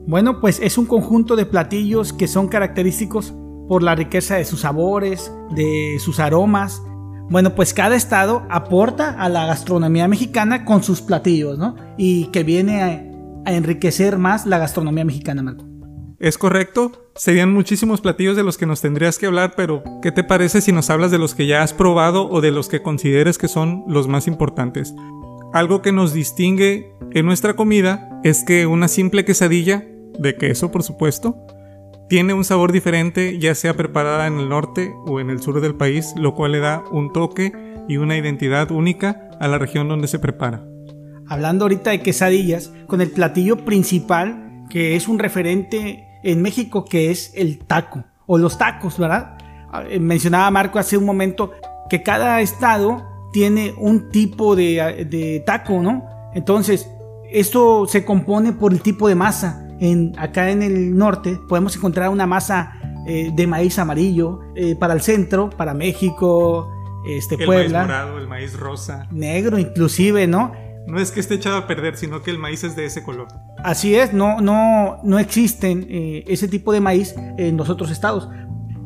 Bueno, 0.06 0.40
pues 0.40 0.60
es 0.62 0.78
un 0.78 0.86
conjunto 0.86 1.36
de 1.36 1.44
platillos 1.44 2.12
que 2.12 2.28
son 2.28 2.48
característicos 2.48 3.34
por 3.68 3.82
la 3.82 3.94
riqueza 3.94 4.36
de 4.36 4.44
sus 4.44 4.60
sabores, 4.60 5.32
de 5.54 5.98
sus 6.00 6.20
aromas. 6.20 6.82
Bueno, 7.30 7.54
pues 7.54 7.74
cada 7.74 7.94
estado 7.94 8.46
aporta 8.48 9.10
a 9.10 9.28
la 9.28 9.46
gastronomía 9.46 10.08
mexicana 10.08 10.64
con 10.64 10.82
sus 10.82 11.02
platillos, 11.02 11.58
¿no? 11.58 11.76
Y 11.98 12.26
que 12.26 12.42
viene 12.42 12.82
a, 12.82 12.86
a 13.44 13.52
enriquecer 13.52 14.18
más 14.18 14.46
la 14.46 14.58
gastronomía 14.58 15.04
mexicana, 15.04 15.42
Marco. 15.42 15.67
Es 16.20 16.36
correcto, 16.36 17.10
serían 17.14 17.52
muchísimos 17.52 18.00
platillos 18.00 18.36
de 18.36 18.42
los 18.42 18.58
que 18.58 18.66
nos 18.66 18.80
tendrías 18.80 19.18
que 19.18 19.26
hablar, 19.26 19.52
pero 19.56 19.84
¿qué 20.02 20.10
te 20.10 20.24
parece 20.24 20.60
si 20.60 20.72
nos 20.72 20.90
hablas 20.90 21.12
de 21.12 21.18
los 21.18 21.36
que 21.36 21.46
ya 21.46 21.62
has 21.62 21.72
probado 21.72 22.28
o 22.28 22.40
de 22.40 22.50
los 22.50 22.68
que 22.68 22.82
consideres 22.82 23.38
que 23.38 23.46
son 23.46 23.84
los 23.86 24.08
más 24.08 24.26
importantes? 24.26 24.96
Algo 25.52 25.80
que 25.80 25.92
nos 25.92 26.12
distingue 26.12 26.92
en 27.12 27.24
nuestra 27.24 27.54
comida 27.54 28.20
es 28.24 28.42
que 28.42 28.66
una 28.66 28.88
simple 28.88 29.24
quesadilla, 29.24 29.86
de 30.18 30.34
queso 30.34 30.72
por 30.72 30.82
supuesto, 30.82 31.36
tiene 32.08 32.34
un 32.34 32.44
sabor 32.44 32.72
diferente 32.72 33.38
ya 33.38 33.54
sea 33.54 33.74
preparada 33.74 34.26
en 34.26 34.40
el 34.40 34.48
norte 34.48 34.92
o 35.06 35.20
en 35.20 35.30
el 35.30 35.40
sur 35.40 35.60
del 35.60 35.76
país, 35.76 36.14
lo 36.16 36.34
cual 36.34 36.50
le 36.50 36.58
da 36.58 36.82
un 36.90 37.12
toque 37.12 37.52
y 37.86 37.96
una 37.98 38.16
identidad 38.16 38.72
única 38.72 39.30
a 39.38 39.46
la 39.46 39.58
región 39.58 39.86
donde 39.86 40.08
se 40.08 40.18
prepara. 40.18 40.66
Hablando 41.28 41.66
ahorita 41.66 41.90
de 41.90 42.02
quesadillas, 42.02 42.72
con 42.88 43.00
el 43.00 43.12
platillo 43.12 43.64
principal 43.64 44.46
que 44.68 44.96
es 44.96 45.08
un 45.08 45.18
referente 45.18 46.07
en 46.32 46.42
México 46.42 46.84
que 46.84 47.10
es 47.10 47.32
el 47.34 47.58
taco 47.58 48.04
o 48.26 48.38
los 48.38 48.58
tacos, 48.58 48.98
¿verdad? 48.98 49.38
Ah, 49.72 49.84
eh, 49.88 49.98
Mencionaba 49.98 50.50
Marco 50.50 50.78
hace 50.78 50.96
un 50.96 51.04
momento 51.04 51.52
que 51.88 52.02
cada 52.02 52.40
estado 52.40 53.06
tiene 53.32 53.74
un 53.78 54.10
tipo 54.10 54.54
de, 54.56 55.06
de 55.08 55.42
taco, 55.46 55.80
¿no? 55.80 56.04
Entonces, 56.34 56.90
esto 57.30 57.86
se 57.86 58.04
compone 58.04 58.52
por 58.52 58.72
el 58.72 58.80
tipo 58.80 59.08
de 59.08 59.14
masa. 59.14 59.64
En, 59.80 60.12
acá 60.18 60.50
en 60.50 60.62
el 60.62 60.96
norte 60.96 61.38
podemos 61.48 61.76
encontrar 61.76 62.08
una 62.10 62.26
masa 62.26 62.74
eh, 63.06 63.30
de 63.32 63.46
maíz 63.46 63.78
amarillo 63.78 64.40
eh, 64.54 64.74
para 64.76 64.92
el 64.94 65.00
centro, 65.00 65.50
para 65.50 65.72
México, 65.72 66.68
este, 67.08 67.36
El 67.36 67.46
Puebla, 67.46 67.78
maíz 67.78 67.88
morado, 67.88 68.18
el 68.18 68.28
maíz 68.28 68.58
rosa. 68.58 69.06
negro 69.10 69.58
inclusive, 69.58 70.26
¿no? 70.26 70.52
No 70.88 70.98
es 70.98 71.10
que 71.10 71.20
esté 71.20 71.34
echado 71.34 71.58
a 71.58 71.66
perder, 71.66 71.96
sino 71.96 72.22
que 72.22 72.30
el 72.30 72.38
maíz 72.38 72.64
es 72.64 72.74
de 72.74 72.86
ese 72.86 73.02
color. 73.02 73.28
Así 73.62 73.94
es, 73.94 74.14
no, 74.14 74.40
no, 74.40 74.98
no 75.04 75.18
existen 75.18 75.86
eh, 75.90 76.24
ese 76.26 76.48
tipo 76.48 76.72
de 76.72 76.80
maíz 76.80 77.14
en 77.36 77.58
los 77.58 77.68
otros 77.68 77.90
estados. 77.90 78.26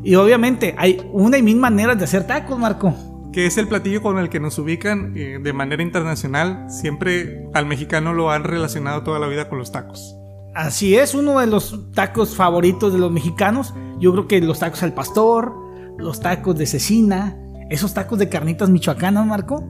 Y 0.03 0.17
obviamente 0.17 0.75
hay 0.79 1.01
una 1.13 1.39
y 1.39 1.43
mil 1.43 1.57
maneras 1.57 1.97
de 1.97 2.05
hacer 2.05 2.27
tacos, 2.27 2.59
Marco. 2.59 2.93
que 3.33 3.47
es 3.47 3.57
el 3.57 3.69
platillo 3.69 4.03
con 4.03 4.19
el 4.19 4.29
que 4.29 4.41
nos 4.41 4.59
ubican 4.59 5.15
eh, 5.17 5.39
de 5.41 5.53
manera 5.53 5.81
internacional. 5.83 6.67
Siempre 6.69 7.49
al 7.55 7.67
mexicano 7.67 8.13
lo 8.13 8.33
han 8.33 8.43
relacionado 8.43 9.05
toda 9.05 9.21
la 9.21 9.29
vida 9.29 9.49
con 9.49 9.59
los 9.59 9.71
tacos. 9.71 10.17
Así 10.55 10.97
es, 10.97 11.15
uno 11.15 11.39
de 11.39 11.47
los 11.47 11.93
tacos 11.95 12.35
favoritos 12.35 12.93
de 12.93 12.99
los 12.99 13.13
mexicanos. 13.13 13.75
Yo 14.01 14.11
creo 14.13 14.27
que 14.27 14.41
los 14.41 14.59
tacos 14.59 14.83
al 14.83 14.93
pastor, 14.93 15.55
los 15.99 16.19
tacos 16.19 16.59
de 16.59 16.67
cecina, 16.67 17.39
esos 17.71 17.95
tacos 17.95 18.19
de 18.19 18.29
carnitas 18.29 18.69
michoacanas, 18.69 19.25
Marco. 19.25 19.65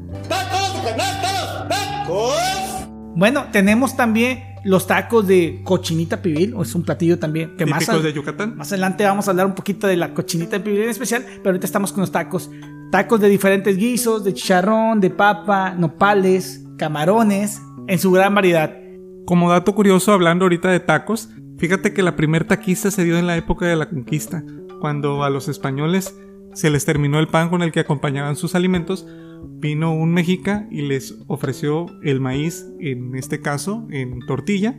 Bueno, 3.14 3.46
tenemos 3.52 3.96
también 3.96 4.42
los 4.64 4.86
tacos 4.86 5.26
de 5.26 5.60
cochinita 5.64 6.22
pibil, 6.22 6.54
o 6.54 6.62
es 6.62 6.74
un 6.74 6.82
platillo 6.84 7.18
también 7.18 7.56
que 7.56 7.66
más, 7.66 7.88
al- 7.88 8.02
de 8.02 8.12
Yucatán. 8.12 8.56
más 8.56 8.72
adelante 8.72 9.04
vamos 9.04 9.26
a 9.26 9.32
hablar 9.32 9.46
un 9.46 9.54
poquito 9.54 9.86
de 9.86 9.96
la 9.96 10.14
cochinita 10.14 10.62
pibil 10.62 10.82
en 10.82 10.90
especial, 10.90 11.24
pero 11.26 11.50
ahorita 11.50 11.66
estamos 11.66 11.92
con 11.92 12.00
los 12.00 12.12
tacos. 12.12 12.50
Tacos 12.90 13.20
de 13.20 13.28
diferentes 13.28 13.76
guisos, 13.76 14.22
de 14.24 14.34
chicharrón, 14.34 15.00
de 15.00 15.10
papa, 15.10 15.74
nopales, 15.76 16.64
camarones, 16.78 17.60
en 17.88 17.98
su 17.98 18.12
gran 18.12 18.34
variedad. 18.34 18.72
Como 19.26 19.50
dato 19.50 19.74
curioso, 19.74 20.12
hablando 20.12 20.44
ahorita 20.44 20.70
de 20.70 20.80
tacos, 20.80 21.28
fíjate 21.58 21.92
que 21.92 22.02
la 22.02 22.16
primer 22.16 22.44
taquiza 22.44 22.90
se 22.90 23.04
dio 23.04 23.18
en 23.18 23.26
la 23.26 23.36
época 23.36 23.66
de 23.66 23.76
la 23.76 23.88
conquista, 23.88 24.44
cuando 24.80 25.24
a 25.24 25.30
los 25.30 25.48
españoles 25.48 26.16
se 26.54 26.70
les 26.70 26.84
terminó 26.84 27.18
el 27.18 27.28
pan 27.28 27.48
con 27.48 27.62
el 27.62 27.72
que 27.72 27.80
acompañaban 27.80 28.36
sus 28.36 28.54
alimentos, 28.54 29.06
vino 29.44 29.94
un 29.94 30.12
mexica 30.12 30.66
y 30.70 30.82
les 30.82 31.16
ofreció 31.26 31.86
el 32.02 32.20
maíz, 32.20 32.66
en 32.80 33.14
este 33.14 33.40
caso, 33.40 33.86
en 33.90 34.20
tortilla, 34.20 34.76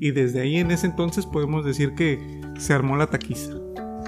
y 0.00 0.10
desde 0.10 0.40
ahí 0.40 0.56
en 0.56 0.70
ese 0.70 0.86
entonces 0.86 1.26
podemos 1.26 1.64
decir 1.64 1.94
que 1.94 2.18
se 2.58 2.72
armó 2.72 2.96
la 2.96 3.06
taquiza. 3.06 3.52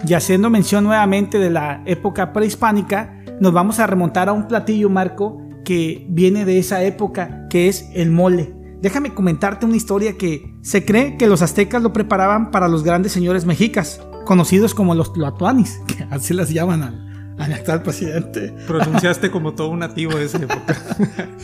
Y 0.07 0.15
haciendo 0.15 0.51
mención 0.51 0.85
nuevamente 0.85 1.39
de 1.39 1.51
la 1.51 1.83
época 1.87 2.33
prehispánica, 2.33 3.25
nos 3.41 3.53
vamos 3.53 3.79
a 3.79 3.87
remontar 3.87 4.29
a 4.29 4.33
un 4.33 4.49
platillo, 4.49 4.91
Marco, 4.91 5.41
que 5.65 6.07
viene 6.09 6.45
de 6.45 6.59
esa 6.59 6.83
época, 6.85 7.49
que 7.49 7.69
es 7.69 7.89
el 7.95 8.11
mole. 8.11 8.55
Déjame 8.83 9.15
comentarte 9.15 9.67
una 9.67 9.77
historia 9.77 10.17
que 10.17 10.55
se 10.63 10.85
cree 10.85 11.17
que 11.17 11.27
los 11.27 11.43
aztecas 11.43 11.83
lo 11.83 11.93
preparaban 11.93 12.51
para 12.51 12.69
los 12.69 12.85
grandes 12.85 13.13
señores 13.13 13.47
mexicas, 13.47 14.01
conocidos 14.25 14.75
como 14.75 14.95
los 14.95 15.13
tlatoanis, 15.13 15.81
que 15.87 16.07
así 16.11 16.35
las 16.35 16.51
llaman 16.51 16.83
al, 16.83 17.06
al 17.39 17.53
actual 17.53 17.83
presidente. 17.83 18.53
Pronunciaste 18.67 19.31
como 19.31 19.55
todo 19.55 19.69
un 19.69 19.81
nativo 19.81 20.17
de 20.17 20.25
esa 20.25 20.39
época. 20.39 20.77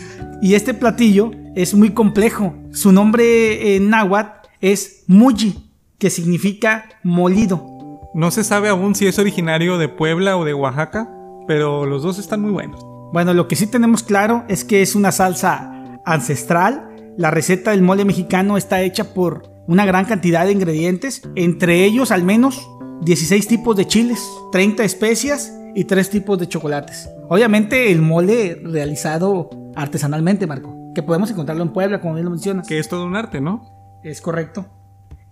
Y 0.43 0.57
este 0.57 0.75
platillo 0.75 1.31
es 1.55 1.73
muy 1.73 1.91
complejo. 1.91 2.57
Su 2.73 2.91
nombre 2.91 3.77
en 3.77 3.91
náhuatl 3.91 4.49
es 4.61 5.05
muyi, 5.07 5.71
que 5.99 6.11
significa 6.11 6.89
molido. 7.05 7.65
No 8.13 8.33
se 8.33 8.43
sabe 8.43 8.69
aún 8.69 8.97
si 8.97 9.07
es 9.07 9.21
originario 9.21 9.79
de 9.79 9.89
Puebla 9.89 10.37
o 10.37 10.45
de 10.45 10.53
Oaxaca, 10.53 11.09
pero 11.47 11.87
los 11.87 12.03
dos 12.03 12.19
están 12.19 12.41
muy 12.43 12.51
buenos. 12.51 12.85
Bueno, 13.13 13.35
lo 13.35 13.47
que 13.47 13.55
sí 13.55 13.69
tenemos 13.69 14.03
claro 14.03 14.45
es 14.49 14.65
que 14.65 14.83
es 14.83 14.97
una 14.97 15.13
salsa 15.13 16.01
ancestral. 16.05 16.89
La 17.17 17.31
receta 17.31 17.71
del 17.71 17.83
mole 17.83 18.05
mexicano 18.05 18.57
está 18.57 18.83
hecha 18.83 19.15
por 19.15 19.49
una 19.69 19.87
gran 19.87 20.07
cantidad 20.07 20.45
de 20.45 20.51
ingredientes, 20.51 21.23
entre 21.37 21.85
ellos 21.85 22.11
al 22.11 22.25
menos 22.25 22.69
16 23.03 23.47
tipos 23.47 23.77
de 23.77 23.87
chiles, 23.87 24.21
30 24.51 24.83
especias 24.83 25.53
y 25.75 25.85
3 25.85 26.11
tipos 26.11 26.39
de 26.39 26.49
chocolates. 26.49 27.09
Obviamente 27.29 27.91
el 27.93 28.03
mole 28.03 28.61
realizado 28.63 29.51
artesanalmente, 29.75 30.47
Marco, 30.47 30.75
que 30.95 31.03
podemos 31.03 31.31
encontrarlo 31.31 31.63
en 31.63 31.73
Puebla, 31.73 32.01
como 32.01 32.15
bien 32.15 32.25
lo 32.25 32.31
mencionas. 32.31 32.67
Que 32.67 32.79
es 32.79 32.89
todo 32.89 33.07
un 33.07 33.17
arte, 33.17 33.41
¿no? 33.41 34.01
Es 34.03 34.21
correcto. 34.21 34.67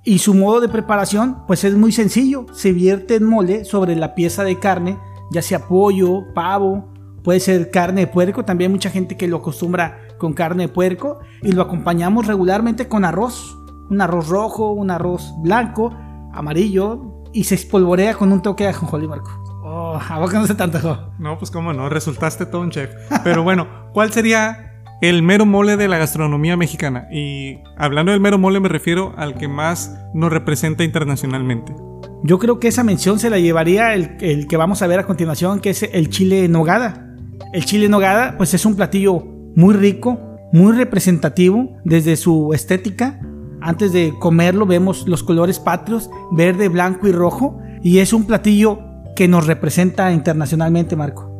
Y 0.02 0.20
su 0.20 0.32
modo 0.32 0.60
de 0.60 0.68
preparación, 0.68 1.44
pues 1.46 1.62
es 1.64 1.74
muy 1.74 1.92
sencillo. 1.92 2.46
Se 2.54 2.72
vierte 2.72 3.16
el 3.16 3.24
mole 3.24 3.64
sobre 3.66 3.96
la 3.96 4.14
pieza 4.14 4.44
de 4.44 4.58
carne, 4.58 4.98
ya 5.30 5.42
sea 5.42 5.68
pollo, 5.68 6.32
pavo, 6.34 6.90
puede 7.22 7.38
ser 7.38 7.70
carne 7.70 8.02
de 8.02 8.06
puerco. 8.06 8.44
También 8.44 8.70
hay 8.70 8.72
mucha 8.72 8.88
gente 8.88 9.18
que 9.18 9.28
lo 9.28 9.36
acostumbra 9.38 9.98
con 10.18 10.32
carne 10.32 10.68
de 10.68 10.72
puerco. 10.72 11.18
Y 11.42 11.52
lo 11.52 11.60
acompañamos 11.60 12.26
regularmente 12.26 12.88
con 12.88 13.04
arroz. 13.04 13.58
Un 13.90 14.00
arroz 14.00 14.28
rojo, 14.28 14.72
un 14.72 14.90
arroz 14.90 15.34
blanco, 15.42 15.94
amarillo. 16.32 17.26
Y 17.34 17.44
se 17.44 17.56
espolvorea 17.56 18.14
con 18.14 18.32
un 18.32 18.40
toque 18.40 18.64
de 18.64 18.70
ajonjolí, 18.70 19.06
Marco. 19.06 19.39
Oh, 19.72 19.96
a 19.96 20.18
vos 20.18 20.32
que 20.32 20.36
no 20.36 20.48
se 20.48 20.56
te 20.56 20.64
antojó. 20.64 21.12
No, 21.20 21.38
pues 21.38 21.52
cómo 21.52 21.72
no, 21.72 21.88
resultaste 21.88 22.44
todo 22.44 22.60
un 22.60 22.70
chef. 22.70 22.90
Pero 23.22 23.44
bueno, 23.44 23.68
¿cuál 23.92 24.12
sería 24.12 24.82
el 25.00 25.22
mero 25.22 25.46
mole 25.46 25.76
de 25.76 25.86
la 25.86 25.96
gastronomía 25.96 26.56
mexicana? 26.56 27.06
Y 27.12 27.60
hablando 27.76 28.10
del 28.10 28.20
mero 28.20 28.36
mole 28.36 28.58
me 28.58 28.68
refiero 28.68 29.14
al 29.16 29.36
que 29.36 29.46
más 29.46 29.96
nos 30.12 30.32
representa 30.32 30.82
internacionalmente. 30.82 31.72
Yo 32.24 32.40
creo 32.40 32.58
que 32.58 32.66
esa 32.66 32.82
mención 32.82 33.20
se 33.20 33.30
la 33.30 33.38
llevaría 33.38 33.94
el, 33.94 34.16
el 34.20 34.48
que 34.48 34.56
vamos 34.56 34.82
a 34.82 34.88
ver 34.88 34.98
a 34.98 35.06
continuación, 35.06 35.60
que 35.60 35.70
es 35.70 35.84
el 35.84 36.10
chile 36.10 36.46
en 36.46 36.52
nogada. 36.52 37.06
El 37.52 37.64
chile 37.64 37.84
en 37.84 37.92
nogada, 37.92 38.36
pues 38.36 38.52
es 38.54 38.66
un 38.66 38.74
platillo 38.74 39.24
muy 39.54 39.74
rico, 39.74 40.18
muy 40.52 40.72
representativo 40.72 41.76
desde 41.84 42.16
su 42.16 42.52
estética. 42.54 43.20
Antes 43.60 43.92
de 43.92 44.14
comerlo 44.18 44.66
vemos 44.66 45.06
los 45.06 45.22
colores 45.22 45.60
patrios, 45.60 46.10
verde, 46.32 46.68
blanco 46.68 47.06
y 47.06 47.12
rojo. 47.12 47.60
Y 47.84 47.98
es 47.98 48.12
un 48.12 48.26
platillo 48.26 48.89
que 49.20 49.28
nos 49.28 49.46
representa 49.46 50.12
internacionalmente, 50.12 50.96
Marco. 50.96 51.30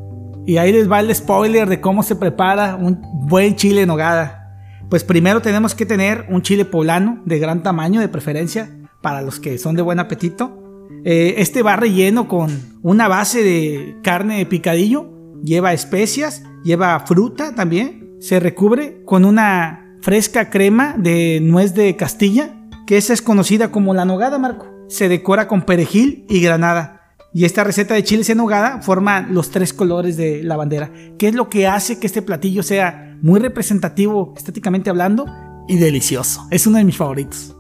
Y 0.45 0.59
ahí 0.59 0.71
les 0.71 0.93
va 0.93 1.01
el 1.01 1.15
spoiler 1.15 1.67
de 1.67 1.81
cómo 1.81 2.03
se 2.03 2.15
prepara 2.15 2.77
un 2.77 3.01
buen 3.27 3.57
chile 3.57 3.81
en 3.81 3.89
nogada. 3.89 4.55
Pues 4.91 5.03
primero 5.03 5.41
tenemos 5.41 5.75
que 5.75 5.87
tener 5.87 6.27
un 6.29 6.43
chile 6.43 6.67
poblano 6.67 7.23
de 7.25 7.39
gran 7.39 7.63
tamaño 7.63 8.03
de 8.03 8.09
preferencia 8.09 8.71
para 9.01 9.23
los 9.23 9.41
que 9.41 9.57
son 9.57 9.77
de 9.77 9.83
buen 9.83 9.99
apetito. 9.99 10.63
Eh, 11.07 11.37
este 11.39 11.63
va 11.63 11.77
relleno 11.77 12.29
con 12.29 12.51
una 12.83 13.09
base 13.09 13.43
de 13.43 13.97
carne 14.03 14.37
de 14.37 14.45
picadillo, 14.45 15.11
lleva 15.43 15.73
especias, 15.73 16.43
lleva 16.63 17.01
fruta 17.07 17.55
también, 17.55 18.15
se 18.21 18.41
recubre 18.41 19.03
con 19.07 19.25
una 19.25 19.97
fresca 20.03 20.51
crema 20.51 20.97
de 20.99 21.41
nuez 21.41 21.73
de 21.73 21.97
Castilla, 21.97 22.55
que 22.87 22.99
esa 22.99 23.15
es 23.15 23.23
conocida 23.23 23.71
como 23.71 23.95
la 23.95 24.05
nogada, 24.05 24.39
Marco. 24.39 24.67
Se 24.91 25.09
decora 25.09 25.49
con 25.49 25.63
perejil 25.63 26.27
y 26.29 26.43
granada. 26.43 27.00
Y 27.33 27.45
esta 27.45 27.63
receta 27.63 27.95
de 27.95 28.03
chiles 28.03 28.29
en 28.31 28.39
nogada 28.39 28.83
forma 28.83 29.21
los 29.21 29.51
tres 29.51 29.73
colores 29.73 30.17
de 30.17 30.43
la 30.43 30.57
bandera, 30.57 30.91
que 31.17 31.29
es 31.29 31.35
lo 31.35 31.49
que 31.49 31.69
hace 31.69 32.01
que 32.01 32.07
este 32.07 32.23
platillo 32.23 32.63
sea 32.63 33.17
muy 33.23 33.39
representativo 33.39 34.35
estéticamente 34.37 34.91
hablando 34.91 35.27
y 35.69 35.77
delicioso. 35.77 36.47
Es 36.51 36.67
uno 36.67 36.79
de 36.79 36.85
mis 36.85 36.97
favoritos. 36.97 37.57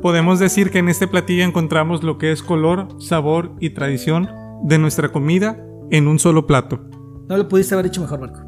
Podemos 0.00 0.38
decir 0.38 0.70
que 0.70 0.78
en 0.78 0.88
este 0.88 1.06
platillo 1.06 1.44
encontramos 1.44 2.02
lo 2.02 2.16
que 2.16 2.32
es 2.32 2.42
color, 2.42 2.88
sabor 3.00 3.54
y 3.60 3.70
tradición 3.70 4.28
de 4.64 4.78
nuestra 4.78 5.10
comida 5.10 5.62
en 5.90 6.08
un 6.08 6.18
solo 6.18 6.46
plato. 6.46 6.80
No 7.28 7.36
lo 7.36 7.48
pudiste 7.48 7.74
haber 7.74 7.86
hecho 7.86 8.00
mejor, 8.00 8.20
Marco. 8.20 8.40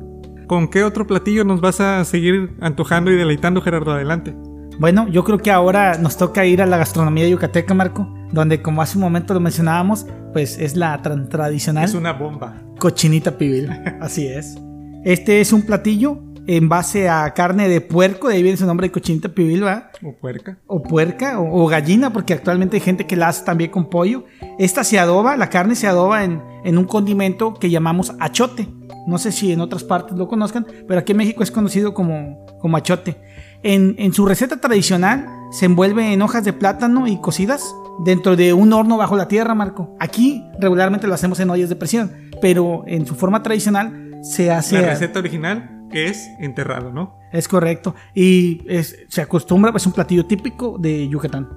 ¿Con 0.47 0.69
qué 0.69 0.83
otro 0.83 1.07
platillo 1.07 1.45
nos 1.45 1.61
vas 1.61 1.81
a 1.81 2.05
seguir 2.05 2.57
antojando 2.61 3.11
y 3.11 3.17
deleitando, 3.17 3.61
Gerardo? 3.61 3.93
Adelante. 3.93 4.35
Bueno, 4.79 5.09
yo 5.09 5.25
creo 5.25 5.39
que 5.39 5.51
ahora 5.51 5.99
nos 5.99 6.17
toca 6.17 6.47
ir 6.47 6.61
a 6.63 6.67
la 6.67 6.79
gastronomía 6.79 7.29
yucateca, 7.29 7.75
Marco, 7.75 8.13
donde 8.35 8.61
como 8.63 8.83
hace 8.83 8.99
un 8.99 9.03
momento 9.03 9.33
lo 9.35 9.41
mencionábamos, 9.41 10.07
pues 10.33 10.59
es 10.59 10.77
la 10.77 11.01
tra- 11.03 11.29
tradicional 11.29 11.85
Es 11.85 11.95
una 11.95 12.13
bomba. 12.13 12.61
cochinita 12.79 13.39
pibil. 13.39 13.71
Así 14.01 14.27
es. 14.27 14.57
Este 15.05 15.41
es 15.41 15.53
un 15.53 15.63
platillo 15.63 16.21
en 16.47 16.69
base 16.69 17.09
a 17.09 17.33
carne 17.33 17.69
de 17.69 17.81
puerco, 17.81 18.29
de 18.29 18.35
ahí 18.35 18.43
viene 18.43 18.59
su 18.59 18.67
nombre 18.67 18.89
de 18.89 18.93
cochinita 18.93 19.31
pibil, 19.31 19.63
¿verdad? 19.63 19.91
O 20.03 20.13
puerca. 20.13 20.59
o 20.67 20.83
puerca 20.83 21.41
o, 21.41 21.63
o 21.63 21.67
gallina, 21.69 22.13
porque 22.13 22.35
actualmente 22.35 22.77
hay 22.77 22.83
gente 22.83 23.07
que 23.07 23.17
la 23.17 23.29
hace 23.29 23.45
también 23.45 23.71
con 23.71 23.89
pollo. 23.89 24.25
Esta 24.59 24.85
se 24.85 24.99
adoba, 24.99 25.37
la 25.39 25.49
carne 25.49 25.75
se 25.75 25.87
adoba 25.87 26.23
en, 26.25 26.43
en 26.65 26.77
un 26.77 26.85
condimento 26.85 27.55
que 27.55 27.71
llamamos 27.71 28.13
achote. 28.21 28.69
No 29.07 29.17
sé 29.19 29.33
si 29.33 29.53
en 29.53 29.61
otras 29.61 29.85
partes 29.85 30.17
lo 30.19 30.29
conozcan, 30.29 30.67
pero 30.87 31.01
aquí 31.01 31.13
en 31.13 31.19
México 31.19 31.43
es 31.43 31.51
conocido 31.51 31.95
como, 31.95 32.45
como 32.61 32.77
achote. 32.77 33.17
En, 33.63 33.95
en 33.99 34.13
su 34.13 34.27
receta 34.27 34.59
tradicional 34.61 35.27
se 35.51 35.65
envuelve 35.67 36.13
en 36.13 36.21
hojas 36.21 36.45
de 36.45 36.53
plátano 36.53 37.07
y 37.07 37.19
cocidas 37.23 37.75
dentro 38.05 38.37
de 38.37 38.53
un 38.53 38.73
horno 38.73 38.97
bajo 38.97 39.17
la 39.17 39.29
tierra, 39.29 39.55
Marco. 39.55 39.95
Aquí 40.01 40.45
regularmente 40.59 41.07
lo 41.07 41.15
hacemos 41.15 41.39
en 41.41 41.51
ollas 41.51 41.69
de 41.69 41.77
presión, 41.77 42.13
pero 42.41 42.83
en 42.87 43.07
su 43.07 43.15
forma 43.15 43.43
tradicional 43.43 44.17
se 44.23 44.51
hace... 44.51 44.81
La 44.81 44.89
receta 44.89 45.19
original 45.19 45.87
es 45.93 46.29
enterrado, 46.41 46.91
¿no? 46.93 47.19
Es 47.33 47.47
correcto. 47.49 47.95
Y 48.15 48.63
es- 48.69 48.97
se 49.09 49.21
acostumbra, 49.23 49.73
es 49.75 49.87
un 49.87 49.93
platillo 49.93 50.27
típico 50.27 50.77
de 50.79 51.09
Yucatán. 51.09 51.49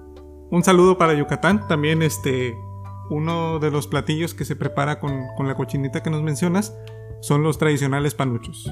Un 0.50 0.64
saludo 0.64 0.98
para 0.98 1.14
Yucatán. 1.14 1.68
También 1.68 2.02
este, 2.02 2.54
uno 3.10 3.60
de 3.60 3.72
los 3.72 3.88
platillos 3.88 4.34
que 4.34 4.46
se 4.46 4.56
prepara 4.56 5.00
con, 5.00 5.12
con 5.36 5.48
la 5.48 5.56
cochinita 5.56 6.04
que 6.04 6.10
nos 6.10 6.24
mencionas 6.24 6.74
son 7.22 7.42
los 7.44 7.58
tradicionales 7.58 8.14
panuchos. 8.16 8.72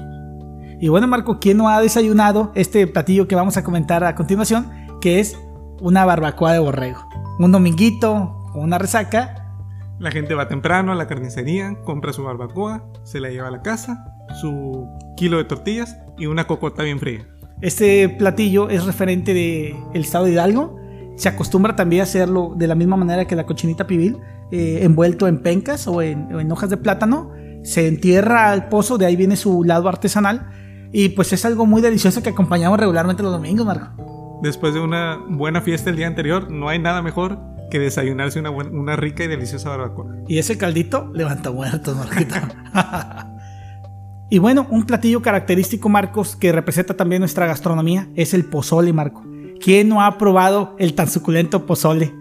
Y 0.80 0.88
bueno, 0.88 1.06
Marco, 1.06 1.38
¿quién 1.40 1.56
no 1.56 1.68
ha 1.68 1.80
desayunado 1.80 2.52
este 2.54 2.86
platillo 2.86 3.26
que 3.26 3.34
vamos 3.34 3.56
a 3.56 3.64
comentar 3.64 4.04
a 4.04 4.14
continuación? 4.14 4.70
Que 5.00 5.20
es 5.20 5.38
una 5.80 6.04
barbacoa 6.04 6.52
de 6.52 6.58
borrego. 6.58 7.00
Un 7.38 7.52
dominguito 7.52 8.12
o 8.54 8.60
una 8.60 8.78
resaca. 8.78 9.54
La 9.98 10.10
gente 10.10 10.34
va 10.34 10.48
temprano 10.48 10.92
a 10.92 10.94
la 10.94 11.06
carnicería, 11.06 11.76
compra 11.84 12.12
su 12.12 12.22
barbacoa, 12.24 12.84
se 13.02 13.20
la 13.20 13.30
lleva 13.30 13.48
a 13.48 13.50
la 13.50 13.62
casa, 13.62 14.04
su 14.40 14.88
kilo 15.16 15.38
de 15.38 15.44
tortillas 15.44 15.96
y 16.18 16.26
una 16.26 16.46
cocota 16.46 16.82
bien 16.82 16.98
fría. 16.98 17.26
Este 17.62 18.08
platillo 18.08 18.68
es 18.68 18.84
referente 18.84 19.32
del 19.32 20.02
estado 20.02 20.26
de 20.26 20.32
Hidalgo. 20.32 20.78
Se 21.16 21.30
acostumbra 21.30 21.76
también 21.76 22.00
a 22.00 22.02
hacerlo 22.04 22.54
de 22.56 22.66
la 22.66 22.74
misma 22.74 22.96
manera 22.96 23.26
que 23.26 23.36
la 23.36 23.46
cochinita 23.46 23.86
pibil, 23.86 24.18
eh, 24.52 24.80
envuelto 24.82 25.26
en 25.26 25.42
pencas 25.42 25.86
o 25.86 26.02
en, 26.02 26.34
o 26.34 26.40
en 26.40 26.52
hojas 26.52 26.68
de 26.68 26.76
plátano. 26.76 27.32
Se 27.62 27.88
entierra 27.88 28.50
al 28.50 28.68
pozo, 28.68 28.98
de 28.98 29.06
ahí 29.06 29.16
viene 29.16 29.36
su 29.36 29.64
lado 29.64 29.88
artesanal. 29.88 30.50
Y 30.92 31.10
pues 31.10 31.32
es 31.32 31.44
algo 31.44 31.66
muy 31.66 31.80
delicioso 31.82 32.22
que 32.22 32.30
acompañamos 32.30 32.78
regularmente 32.78 33.22
los 33.22 33.32
domingos, 33.32 33.66
Marco. 33.66 34.05
Después 34.42 34.74
de 34.74 34.80
una 34.80 35.18
buena 35.28 35.60
fiesta 35.60 35.90
el 35.90 35.96
día 35.96 36.06
anterior, 36.06 36.50
no 36.50 36.68
hay 36.68 36.78
nada 36.78 37.02
mejor 37.02 37.38
que 37.70 37.78
desayunarse 37.78 38.38
una, 38.38 38.50
una 38.50 38.96
rica 38.96 39.24
y 39.24 39.28
deliciosa 39.28 39.70
barbacoa. 39.70 40.14
Y 40.28 40.38
ese 40.38 40.58
caldito 40.58 41.10
levanta 41.14 41.50
muertos, 41.50 41.96
Marquito. 41.96 42.34
y 44.30 44.38
bueno, 44.38 44.66
un 44.70 44.84
platillo 44.84 45.22
característico, 45.22 45.88
Marcos, 45.88 46.36
que 46.36 46.52
representa 46.52 46.94
también 46.94 47.20
nuestra 47.20 47.46
gastronomía, 47.46 48.08
es 48.14 48.34
el 48.34 48.44
pozole, 48.44 48.92
Marco. 48.92 49.24
¿Quién 49.60 49.88
no 49.88 50.02
ha 50.02 50.18
probado 50.18 50.76
el 50.78 50.94
tan 50.94 51.08
suculento 51.08 51.66
pozole? 51.66 52.12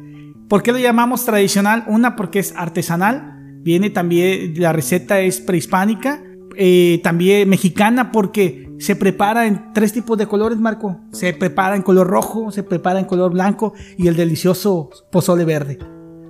¿Por 0.48 0.63
qué 0.63 0.72
lo 0.72 0.77
llamamos 0.77 1.25
tradicional? 1.25 1.84
Una, 1.88 2.15
porque 2.15 2.39
es 2.39 2.53
artesanal. 2.55 3.34
Viene 3.62 3.89
también, 3.89 4.53
la 4.57 4.74
receta 4.74 5.19
es 5.19 5.41
prehispánica. 5.41 6.22
eh, 6.57 7.01
también 7.03 7.50
mexicana, 7.50 8.13
porque 8.13 8.64
se 8.80 8.96
prepara 8.96 9.48
en 9.48 9.74
tres 9.74 9.94
tipos 9.94 10.18
de 10.18 10.28
colores, 10.28 10.60
Marco. 10.60 11.00
Se 11.12 11.34
prepara 11.34 11.76
en 11.76 11.82
color 11.82 12.08
rojo, 12.08 12.52
se 12.52 12.64
prepara 12.64 13.00
en 13.00 13.06
color 13.06 13.32
blanco 13.32 13.74
y 13.98 14.08
el 14.08 14.16
delicioso 14.16 14.90
pozole 15.12 15.46
verde. 15.46 15.80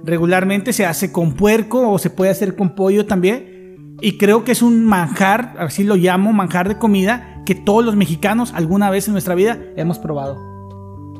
Regularmente 0.03 0.71
se 0.71 0.85
hace 0.85 1.11
con 1.11 1.33
puerco 1.33 1.89
o 1.89 1.97
se 1.97 2.09
puede 2.09 2.31
hacer 2.31 2.55
con 2.55 2.75
pollo 2.75 3.05
también. 3.05 3.97
Y 4.01 4.17
creo 4.17 4.43
que 4.43 4.51
es 4.51 4.61
un 4.61 4.85
manjar, 4.85 5.55
así 5.57 5.83
lo 5.83 5.95
llamo, 5.95 6.33
manjar 6.33 6.67
de 6.67 6.77
comida, 6.77 7.41
que 7.45 7.55
todos 7.55 7.83
los 7.83 7.95
mexicanos 7.95 8.53
alguna 8.53 8.89
vez 8.89 9.07
en 9.07 9.13
nuestra 9.13 9.35
vida 9.35 9.59
hemos 9.77 9.99
probado. 9.99 10.37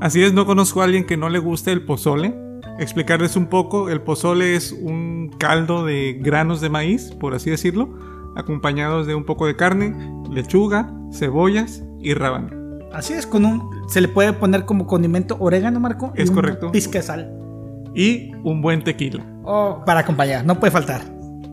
Así 0.02 0.22
es, 0.24 0.34
no 0.34 0.46
conozco 0.46 0.82
a 0.82 0.84
alguien 0.84 1.06
que 1.06 1.18
no 1.18 1.30
le 1.30 1.40
guste 1.40 1.72
el 1.72 1.86
pozole. 1.86 2.36
Explicarles 2.78 3.38
un 3.38 3.48
poco, 3.48 3.90
el 3.90 4.02
pozole 4.02 4.56
es 4.56 4.74
un 4.74 5.32
caldo 5.40 5.86
de 5.86 6.20
granos 6.22 6.60
de 6.60 6.70
maíz, 6.70 7.12
por 7.20 7.34
así 7.34 7.50
decirlo, 7.50 7.98
acompañados 8.36 9.08
de 9.08 9.15
un 9.15 9.26
poco 9.26 9.48
de 9.48 9.56
carne, 9.56 9.95
lechuga, 10.30 10.93
cebollas 11.12 11.84
y 12.00 12.13
rábano. 12.13 12.50
Así 12.93 13.13
es, 13.13 13.28
con 13.28 13.45
un. 13.45 13.69
Se 13.89 14.00
le 14.00 14.08
puede 14.08 14.34
poner 14.34 14.65
como 14.65 14.88
condimento 14.88 15.38
orégano, 15.39 15.80
Marco. 15.80 16.13
y 16.15 16.21
Es 16.21 16.30
una 16.30 16.36
correcto. 16.36 16.71
Pizca 16.71 17.00
de 17.00 17.04
sal. 17.04 17.32
Y 17.93 18.32
un 18.43 18.62
buen 18.62 18.84
tequila. 18.84 19.26
Oh, 19.43 19.84
para 19.86 20.02
acompañar, 20.02 20.45
no 20.45 20.60
puede 20.60 20.71
faltar. 20.71 21.02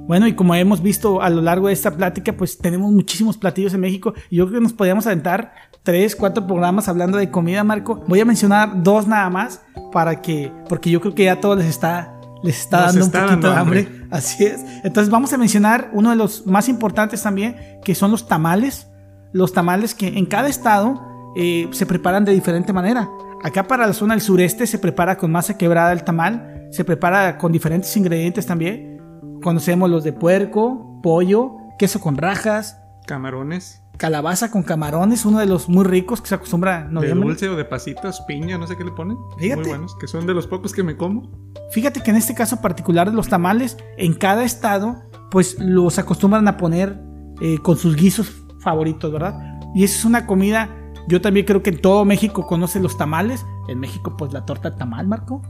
Bueno, 0.07 0.27
y 0.27 0.35
como 0.35 0.55
hemos 0.55 0.83
visto 0.83 1.23
a 1.23 1.31
lo 1.31 1.41
largo 1.41 1.69
de 1.69 1.73
esta 1.73 1.93
plática, 1.93 2.33
pues 2.33 2.59
tenemos 2.59 2.91
muchísimos 2.91 3.37
platillos 3.37 3.73
en 3.75 3.81
México. 3.81 4.15
Y 4.31 4.37
yo 4.37 4.47
creo 4.47 4.59
que 4.59 4.63
nos 4.65 4.73
podríamos 4.73 5.07
aventar 5.07 5.53
tres, 5.83 6.17
cuatro 6.17 6.47
programas 6.47 6.89
hablando 6.89 7.19
de 7.19 7.31
comida, 7.31 7.63
Marco. 7.65 8.03
Voy 8.09 8.21
a 8.21 8.25
mencionar 8.25 8.83
dos 8.83 9.07
nada 9.07 9.31
más 9.31 9.63
para 9.93 10.21
que, 10.21 10.53
porque 10.69 10.91
yo 10.91 11.01
creo 11.01 11.15
que 11.15 11.25
ya 11.25 11.41
todo 11.41 11.55
les 11.57 11.67
está, 11.67 12.12
les 12.43 12.61
está 12.61 12.87
Nos 12.87 12.87
dando 12.87 13.07
está 13.07 13.19
un 13.19 13.25
poquito 13.27 13.49
dando 13.49 13.51
de 13.51 13.57
hambre. 13.57 13.81
hambre. 13.81 14.07
Así 14.11 14.45
es. 14.45 14.61
Entonces 14.85 15.11
vamos 15.11 15.33
a 15.33 15.39
mencionar 15.39 15.91
uno 15.93 16.11
de 16.11 16.17
los 16.17 16.47
más 16.47 16.69
importantes 16.69 17.23
también, 17.23 17.57
que 17.85 17.95
son 17.95 18.11
los 18.11 18.27
tamales. 18.27 18.89
Los 19.33 19.53
tamales 19.53 19.95
que 19.95 20.09
en 20.09 20.27
cada 20.27 20.49
estado 20.49 21.33
eh, 21.37 21.69
se 21.73 21.87
preparan 21.87 22.25
de 22.25 22.33
diferente 22.33 22.73
manera. 22.73 23.09
Acá 23.43 23.67
para 23.67 23.87
la 23.87 23.93
zona 23.93 24.15
del 24.15 24.21
sureste 24.21 24.67
se 24.67 24.79
prepara 24.79 25.17
con 25.17 25.33
masa 25.33 25.57
quebrada 25.57 25.93
el 25.93 26.05
tamal, 26.05 26.69
se 26.71 26.85
prepara 26.85 27.39
con 27.39 27.51
diferentes 27.51 27.97
ingredientes 27.97 28.47
también. 28.47 29.01
Conocemos 29.43 29.91
los 29.91 30.05
de 30.05 30.13
puerco, 30.13 31.01
pollo, 31.03 31.57
queso 31.79 32.01
con 32.01 32.17
rajas, 32.17 32.79
Camarones, 33.07 33.82
calabaza 33.97 34.51
con 34.51 34.63
camarones, 34.63 35.25
uno 35.25 35.39
de 35.39 35.47
los 35.47 35.69
muy 35.69 35.85
ricos 35.85 36.21
que 36.21 36.29
se 36.29 36.35
acostumbra 36.35 36.81
en 36.81 36.89
de 36.89 36.95
noviembre. 36.95 37.29
dulce 37.29 37.49
o 37.49 37.57
de 37.57 37.65
pasitas, 37.65 38.21
piña, 38.23 38.59
no 38.59 38.67
sé 38.67 38.77
qué 38.77 38.85
le 38.85 38.91
ponen. 38.93 39.17
Fíjate. 39.39 39.61
Muy 39.61 39.69
buenos, 39.69 39.97
que 39.97 40.07
son 40.07 40.27
de 40.27 40.35
los 40.35 40.47
pocos 40.47 40.73
que 40.73 40.83
me 40.83 40.97
como. 40.97 41.31
Fíjate 41.71 42.03
que 42.03 42.11
en 42.11 42.17
este 42.17 42.35
caso 42.35 42.61
particular 42.61 43.11
de 43.11 43.17
los 43.17 43.29
tamales, 43.29 43.77
en 43.97 44.15
cada 44.15 44.45
estado, 44.45 45.03
pues 45.31 45.59
los 45.59 45.99
acostumbran 45.99 46.49
a 46.49 46.57
poner 46.57 46.99
eh, 47.41 47.59
con 47.63 47.77
sus 47.77 47.97
guisos 47.97 48.33
favoritos, 48.61 49.13
¿verdad? 49.13 49.39
Y 49.75 49.85
esa 49.85 49.99
es 49.99 50.05
una 50.05 50.27
comida, 50.27 50.69
yo 51.09 51.21
también 51.21 51.47
creo 51.47 51.63
que 51.63 51.71
en 51.71 51.81
todo 51.81 52.05
México 52.05 52.47
conoce 52.47 52.81
los 52.81 52.97
tamales. 52.97 53.45
En 53.69 53.81
México, 53.81 54.15
pues 54.17 54.33
la 54.33 54.45
torta 54.45 54.71
de 54.71 54.77
tamal, 54.77 55.07
Marco. 55.07 55.43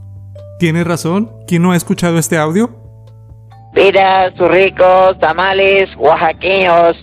Tienes 0.59 0.87
razón. 0.87 1.31
¿Quién 1.47 1.63
no 1.63 1.73
ha 1.73 1.77
escuchado 1.77 2.19
este 2.19 2.39
audio? 2.39 2.71
Mira 3.75 4.35
sus 4.37 4.49
ricos 4.49 5.19
tamales 5.19 5.89
oaxaqueños. 5.97 6.97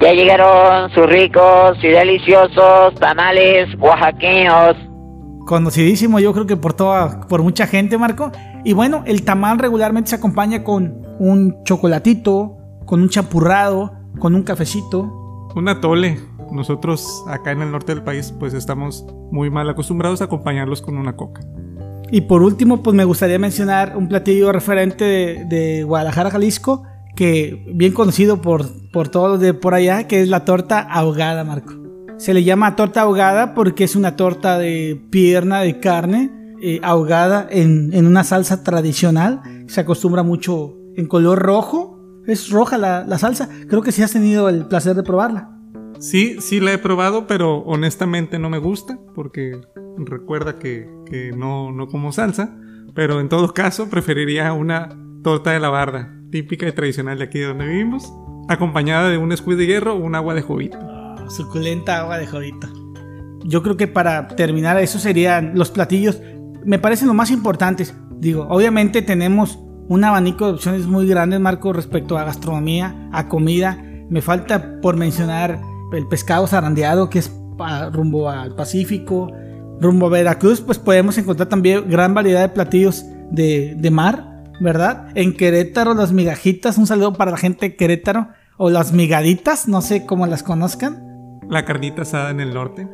Ya 0.00 0.12
llegaron 0.14 0.90
sus 0.94 1.06
ricos 1.06 1.76
y 1.82 1.88
deliciosos 1.88 2.94
tamales 2.98 3.68
oaxaqueños. 3.78 4.74
Conocidísimo, 5.46 6.18
yo 6.20 6.32
creo 6.32 6.46
que 6.46 6.56
por 6.56 6.72
toda, 6.72 7.26
por 7.28 7.42
mucha 7.42 7.66
gente, 7.66 7.98
Marco. 7.98 8.32
Y 8.64 8.72
bueno, 8.72 9.02
el 9.06 9.24
tamal 9.24 9.58
regularmente 9.58 10.10
se 10.10 10.16
acompaña 10.16 10.64
con 10.64 11.02
un 11.18 11.62
chocolatito, 11.64 12.56
con 12.86 13.02
un 13.02 13.10
champurrado, 13.10 13.92
con 14.18 14.34
un 14.34 14.42
cafecito. 14.42 15.50
Un 15.54 15.68
atole. 15.68 16.18
Nosotros 16.50 17.22
acá 17.28 17.52
en 17.52 17.60
el 17.60 17.70
norte 17.70 17.94
del 17.94 18.02
país 18.02 18.34
pues 18.40 18.54
estamos 18.54 19.04
muy 19.30 19.50
mal 19.50 19.68
acostumbrados 19.68 20.22
a 20.22 20.24
acompañarlos 20.24 20.80
con 20.80 20.96
una 20.96 21.14
coca. 21.14 21.42
Y 22.10 22.22
por 22.22 22.42
último, 22.42 22.82
pues 22.82 22.96
me 22.96 23.04
gustaría 23.04 23.38
mencionar 23.38 23.96
un 23.98 24.08
platillo 24.08 24.50
referente 24.50 25.04
de, 25.04 25.44
de 25.44 25.84
Guadalajara, 25.84 26.30
Jalisco, 26.30 26.84
que 27.20 27.62
bien 27.66 27.92
conocido 27.92 28.40
por, 28.40 28.64
por 28.92 29.10
todos 29.10 29.38
de 29.40 29.52
por 29.52 29.74
allá, 29.74 30.08
que 30.08 30.22
es 30.22 30.28
la 30.30 30.46
torta 30.46 30.80
ahogada, 30.80 31.44
Marco. 31.44 31.74
Se 32.16 32.32
le 32.32 32.44
llama 32.44 32.76
torta 32.76 33.02
ahogada 33.02 33.52
porque 33.52 33.84
es 33.84 33.94
una 33.94 34.16
torta 34.16 34.58
de 34.58 34.98
pierna 35.10 35.60
de 35.60 35.80
carne 35.80 36.30
eh, 36.62 36.80
ahogada 36.82 37.46
en, 37.50 37.92
en 37.92 38.06
una 38.06 38.24
salsa 38.24 38.64
tradicional. 38.64 39.42
Se 39.66 39.82
acostumbra 39.82 40.22
mucho 40.22 40.78
en 40.96 41.08
color 41.08 41.40
rojo. 41.40 42.00
Es 42.26 42.48
roja 42.48 42.78
la, 42.78 43.04
la 43.04 43.18
salsa. 43.18 43.50
Creo 43.68 43.82
que 43.82 43.92
sí 43.92 44.02
has 44.02 44.12
tenido 44.12 44.48
el 44.48 44.64
placer 44.64 44.96
de 44.96 45.02
probarla. 45.02 45.50
Sí, 45.98 46.38
sí 46.40 46.58
la 46.58 46.72
he 46.72 46.78
probado, 46.78 47.26
pero 47.26 47.58
honestamente 47.58 48.38
no 48.38 48.48
me 48.48 48.56
gusta 48.56 48.98
porque 49.14 49.60
recuerda 49.98 50.58
que, 50.58 50.88
que 51.04 51.32
no, 51.36 51.70
no 51.70 51.86
como 51.86 52.12
salsa. 52.12 52.56
Pero 52.94 53.20
en 53.20 53.28
todo 53.28 53.52
caso 53.52 53.90
preferiría 53.90 54.54
una 54.54 54.88
torta 55.22 55.50
de 55.50 55.60
la 55.60 55.68
barda, 55.68 56.16
típica 56.30 56.66
y 56.66 56.72
tradicional 56.72 57.18
de 57.18 57.24
aquí 57.24 57.38
de 57.38 57.46
donde 57.46 57.66
vivimos, 57.66 58.12
acompañada 58.48 59.10
de 59.10 59.18
un 59.18 59.36
squid 59.36 59.56
de 59.56 59.66
hierro 59.66 59.94
o 59.94 59.98
un 59.98 60.14
agua 60.14 60.34
de 60.34 60.42
jovito. 60.42 60.78
Suculenta 61.28 62.00
agua 62.00 62.18
de 62.18 62.26
jodito. 62.26 62.68
Yo 63.44 63.62
creo 63.62 63.76
que 63.76 63.86
para 63.86 64.28
terminar, 64.28 64.78
eso 64.78 64.98
serían 64.98 65.52
los 65.54 65.70
platillos. 65.70 66.20
Me 66.64 66.78
parecen 66.78 67.08
los 67.08 67.16
más 67.16 67.30
importantes. 67.30 67.94
Digo, 68.18 68.46
obviamente 68.50 69.02
tenemos 69.02 69.58
un 69.88 70.04
abanico 70.04 70.46
de 70.46 70.52
opciones 70.54 70.86
muy 70.86 71.06
grande, 71.06 71.38
Marco, 71.38 71.72
respecto 71.72 72.18
a 72.18 72.24
gastronomía, 72.24 73.08
a 73.12 73.28
comida. 73.28 73.82
Me 74.08 74.22
falta 74.22 74.80
por 74.80 74.96
mencionar 74.96 75.60
el 75.92 76.06
pescado 76.08 76.46
zarandeado, 76.46 77.08
que 77.10 77.20
es 77.20 77.32
rumbo 77.92 78.28
al 78.28 78.54
Pacífico, 78.54 79.30
rumbo 79.80 80.06
a 80.06 80.10
Veracruz, 80.10 80.60
pues 80.60 80.78
podemos 80.78 81.16
encontrar 81.18 81.48
también 81.48 81.88
gran 81.88 82.14
variedad 82.14 82.42
de 82.42 82.48
platillos 82.48 83.04
de, 83.30 83.74
de 83.76 83.90
mar, 83.90 84.29
¿verdad? 84.60 85.08
En 85.14 85.36
Querétaro, 85.36 85.94
las 85.94 86.12
migajitas, 86.12 86.78
un 86.78 86.86
saludo 86.86 87.14
para 87.14 87.32
la 87.32 87.36
gente 87.36 87.70
de 87.70 87.76
Querétaro, 87.76 88.28
o 88.56 88.70
las 88.70 88.92
migaditas, 88.92 89.66
no 89.66 89.80
sé 89.80 90.06
cómo 90.06 90.26
las 90.26 90.42
conozcan. 90.42 91.40
La 91.48 91.64
carnita 91.64 92.02
asada 92.02 92.30
en 92.30 92.40
el 92.40 92.54
norte. 92.54 92.86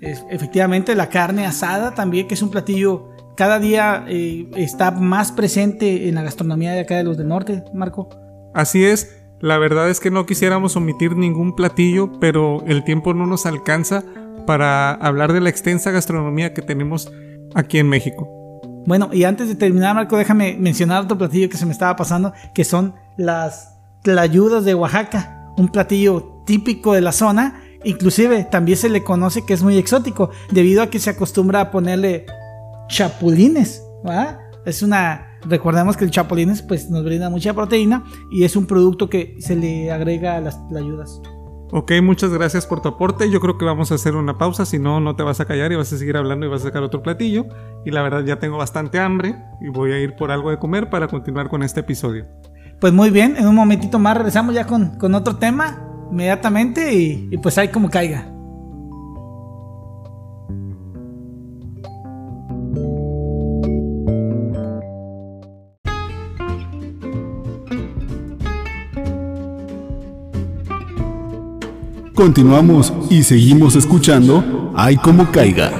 Es, 0.00 0.24
efectivamente, 0.30 0.94
la 0.94 1.08
carne 1.08 1.46
asada 1.46 1.94
también, 1.94 2.28
que 2.28 2.34
es 2.34 2.42
un 2.42 2.50
platillo 2.50 3.14
cada 3.36 3.58
día 3.58 4.04
eh, 4.08 4.48
está 4.56 4.90
más 4.92 5.32
presente 5.32 6.08
en 6.08 6.14
la 6.14 6.22
gastronomía 6.22 6.72
de 6.72 6.80
acá 6.80 6.96
de 6.96 7.04
los 7.04 7.16
del 7.16 7.28
norte, 7.28 7.64
Marco. 7.72 8.08
Así 8.54 8.84
es, 8.84 9.24
la 9.40 9.58
verdad 9.58 9.90
es 9.90 9.98
que 9.98 10.10
no 10.10 10.26
quisiéramos 10.26 10.76
omitir 10.76 11.16
ningún 11.16 11.56
platillo, 11.56 12.12
pero 12.20 12.62
el 12.66 12.84
tiempo 12.84 13.12
no 13.12 13.26
nos 13.26 13.46
alcanza 13.46 14.04
para 14.46 14.92
hablar 14.92 15.32
de 15.32 15.40
la 15.40 15.50
extensa 15.50 15.90
gastronomía 15.90 16.54
que 16.54 16.62
tenemos 16.62 17.12
aquí 17.54 17.78
en 17.78 17.88
México. 17.88 18.43
Bueno, 18.86 19.10
y 19.12 19.24
antes 19.24 19.48
de 19.48 19.54
terminar, 19.54 19.94
Marco, 19.94 20.16
déjame 20.16 20.56
mencionar 20.58 21.04
otro 21.04 21.16
platillo 21.16 21.48
que 21.48 21.56
se 21.56 21.66
me 21.66 21.72
estaba 21.72 21.96
pasando, 21.96 22.32
que 22.54 22.64
son 22.64 22.94
las 23.16 23.78
tlayudas 24.02 24.64
de 24.64 24.74
Oaxaca, 24.74 25.52
un 25.56 25.68
platillo 25.68 26.42
típico 26.44 26.92
de 26.92 27.00
la 27.00 27.12
zona, 27.12 27.62
inclusive 27.84 28.44
también 28.44 28.76
se 28.76 28.88
le 28.88 29.02
conoce 29.02 29.46
que 29.46 29.54
es 29.54 29.62
muy 29.62 29.78
exótico, 29.78 30.30
debido 30.50 30.82
a 30.82 30.90
que 30.90 30.98
se 30.98 31.10
acostumbra 31.10 31.60
a 31.60 31.70
ponerle 31.70 32.26
chapulines. 32.88 33.82
Es 34.66 34.82
una 34.82 35.34
recordemos 35.46 35.96
que 35.96 36.04
el 36.04 36.10
chapulines 36.10 36.62
pues 36.62 36.90
nos 36.90 37.04
brinda 37.04 37.30
mucha 37.30 37.52
proteína 37.52 38.04
y 38.30 38.44
es 38.44 38.56
un 38.56 38.66
producto 38.66 39.08
que 39.08 39.36
se 39.40 39.56
le 39.56 39.90
agrega 39.90 40.36
a 40.36 40.40
las 40.40 40.58
ayudas. 40.76 41.20
Ok, 41.76 41.90
muchas 42.04 42.30
gracias 42.30 42.68
por 42.68 42.82
tu 42.82 42.88
aporte. 42.88 43.28
Yo 43.28 43.40
creo 43.40 43.58
que 43.58 43.64
vamos 43.64 43.90
a 43.90 43.96
hacer 43.96 44.14
una 44.14 44.38
pausa, 44.38 44.64
si 44.64 44.78
no, 44.78 45.00
no 45.00 45.16
te 45.16 45.24
vas 45.24 45.40
a 45.40 45.44
callar 45.44 45.72
y 45.72 45.74
vas 45.74 45.92
a 45.92 45.98
seguir 45.98 46.16
hablando 46.16 46.46
y 46.46 46.48
vas 46.48 46.60
a 46.60 46.66
sacar 46.66 46.84
otro 46.84 47.02
platillo. 47.02 47.46
Y 47.84 47.90
la 47.90 48.00
verdad 48.00 48.22
ya 48.24 48.38
tengo 48.38 48.56
bastante 48.56 49.00
hambre 49.00 49.34
y 49.60 49.70
voy 49.70 49.90
a 49.90 49.98
ir 49.98 50.14
por 50.14 50.30
algo 50.30 50.50
de 50.50 50.60
comer 50.60 50.88
para 50.88 51.08
continuar 51.08 51.48
con 51.48 51.64
este 51.64 51.80
episodio. 51.80 52.26
Pues 52.78 52.92
muy 52.92 53.10
bien, 53.10 53.36
en 53.36 53.48
un 53.48 53.56
momentito 53.56 53.98
más 53.98 54.16
regresamos 54.16 54.54
ya 54.54 54.68
con, 54.68 54.96
con 54.98 55.16
otro 55.16 55.34
tema 55.34 55.76
inmediatamente 56.12 56.94
y, 56.94 57.28
y 57.32 57.38
pues 57.38 57.58
ahí 57.58 57.66
como 57.66 57.90
caiga. 57.90 58.33
Continuamos 72.14 72.92
y 73.10 73.24
seguimos 73.24 73.74
escuchando 73.74 74.72
Ay 74.76 74.96
como 74.98 75.32
caiga. 75.32 75.72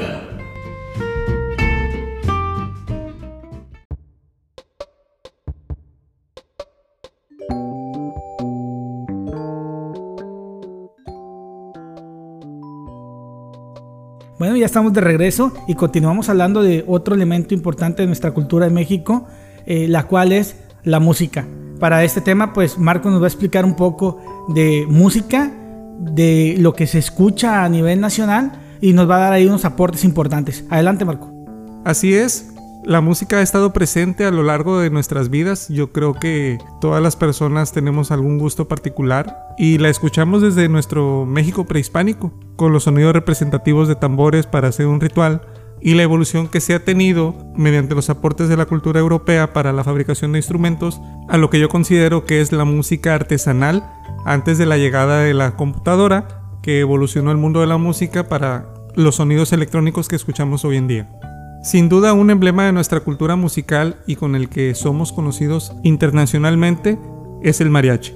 Bueno, 14.40 14.56
ya 14.56 14.66
estamos 14.66 14.92
de 14.92 15.00
regreso 15.00 15.52
y 15.68 15.76
continuamos 15.76 16.28
hablando 16.28 16.62
de 16.62 16.84
otro 16.88 17.14
elemento 17.14 17.54
importante 17.54 18.02
de 18.02 18.08
nuestra 18.08 18.32
cultura 18.32 18.66
de 18.66 18.72
México, 18.72 19.28
eh, 19.66 19.86
la 19.86 20.08
cual 20.08 20.32
es 20.32 20.56
la 20.82 20.98
música. 20.98 21.46
Para 21.78 22.02
este 22.02 22.20
tema, 22.20 22.52
pues 22.52 22.76
Marco 22.76 23.08
nos 23.08 23.20
va 23.20 23.26
a 23.26 23.28
explicar 23.28 23.64
un 23.64 23.76
poco 23.76 24.18
de 24.48 24.84
música 24.88 25.60
de 25.98 26.56
lo 26.58 26.74
que 26.74 26.86
se 26.86 26.98
escucha 26.98 27.64
a 27.64 27.68
nivel 27.68 28.00
nacional 28.00 28.52
y 28.80 28.92
nos 28.92 29.08
va 29.08 29.16
a 29.16 29.20
dar 29.20 29.32
ahí 29.32 29.46
unos 29.46 29.64
aportes 29.64 30.04
importantes. 30.04 30.64
Adelante, 30.70 31.04
Marco. 31.04 31.30
Así 31.84 32.14
es, 32.14 32.54
la 32.84 33.00
música 33.00 33.38
ha 33.38 33.42
estado 33.42 33.72
presente 33.72 34.26
a 34.26 34.30
lo 34.30 34.42
largo 34.42 34.78
de 34.78 34.90
nuestras 34.90 35.30
vidas. 35.30 35.68
Yo 35.68 35.90
creo 35.92 36.14
que 36.14 36.58
todas 36.80 37.02
las 37.02 37.16
personas 37.16 37.72
tenemos 37.72 38.10
algún 38.10 38.38
gusto 38.38 38.68
particular 38.68 39.54
y 39.56 39.78
la 39.78 39.88
escuchamos 39.88 40.42
desde 40.42 40.68
nuestro 40.68 41.24
México 41.24 41.64
prehispánico, 41.64 42.32
con 42.56 42.72
los 42.72 42.84
sonidos 42.84 43.14
representativos 43.14 43.88
de 43.88 43.96
tambores 43.96 44.46
para 44.46 44.68
hacer 44.68 44.86
un 44.86 45.00
ritual 45.00 45.40
y 45.80 45.94
la 45.94 46.02
evolución 46.02 46.48
que 46.48 46.60
se 46.60 46.74
ha 46.74 46.84
tenido 46.84 47.34
mediante 47.56 47.94
los 47.94 48.10
aportes 48.10 48.48
de 48.48 48.56
la 48.56 48.66
cultura 48.66 49.00
europea 49.00 49.52
para 49.52 49.72
la 49.72 49.84
fabricación 49.84 50.32
de 50.32 50.38
instrumentos 50.38 51.00
a 51.28 51.36
lo 51.36 51.50
que 51.50 51.60
yo 51.60 51.68
considero 51.68 52.24
que 52.24 52.40
es 52.40 52.52
la 52.52 52.64
música 52.64 53.14
artesanal 53.14 53.84
antes 54.24 54.58
de 54.58 54.66
la 54.66 54.78
llegada 54.78 55.20
de 55.20 55.34
la 55.34 55.56
computadora 55.56 56.42
que 56.62 56.80
evolucionó 56.80 57.30
el 57.30 57.36
mundo 57.36 57.60
de 57.60 57.66
la 57.66 57.76
música 57.76 58.28
para 58.28 58.66
los 58.94 59.16
sonidos 59.16 59.52
electrónicos 59.52 60.08
que 60.08 60.16
escuchamos 60.16 60.64
hoy 60.64 60.76
en 60.76 60.88
día. 60.88 61.10
Sin 61.62 61.88
duda 61.88 62.12
un 62.12 62.30
emblema 62.30 62.64
de 62.66 62.72
nuestra 62.72 63.00
cultura 63.00 63.36
musical 63.36 63.96
y 64.06 64.16
con 64.16 64.34
el 64.34 64.48
que 64.48 64.74
somos 64.74 65.12
conocidos 65.12 65.72
internacionalmente 65.82 66.98
es 67.42 67.60
el 67.60 67.70
mariachi. 67.70 68.12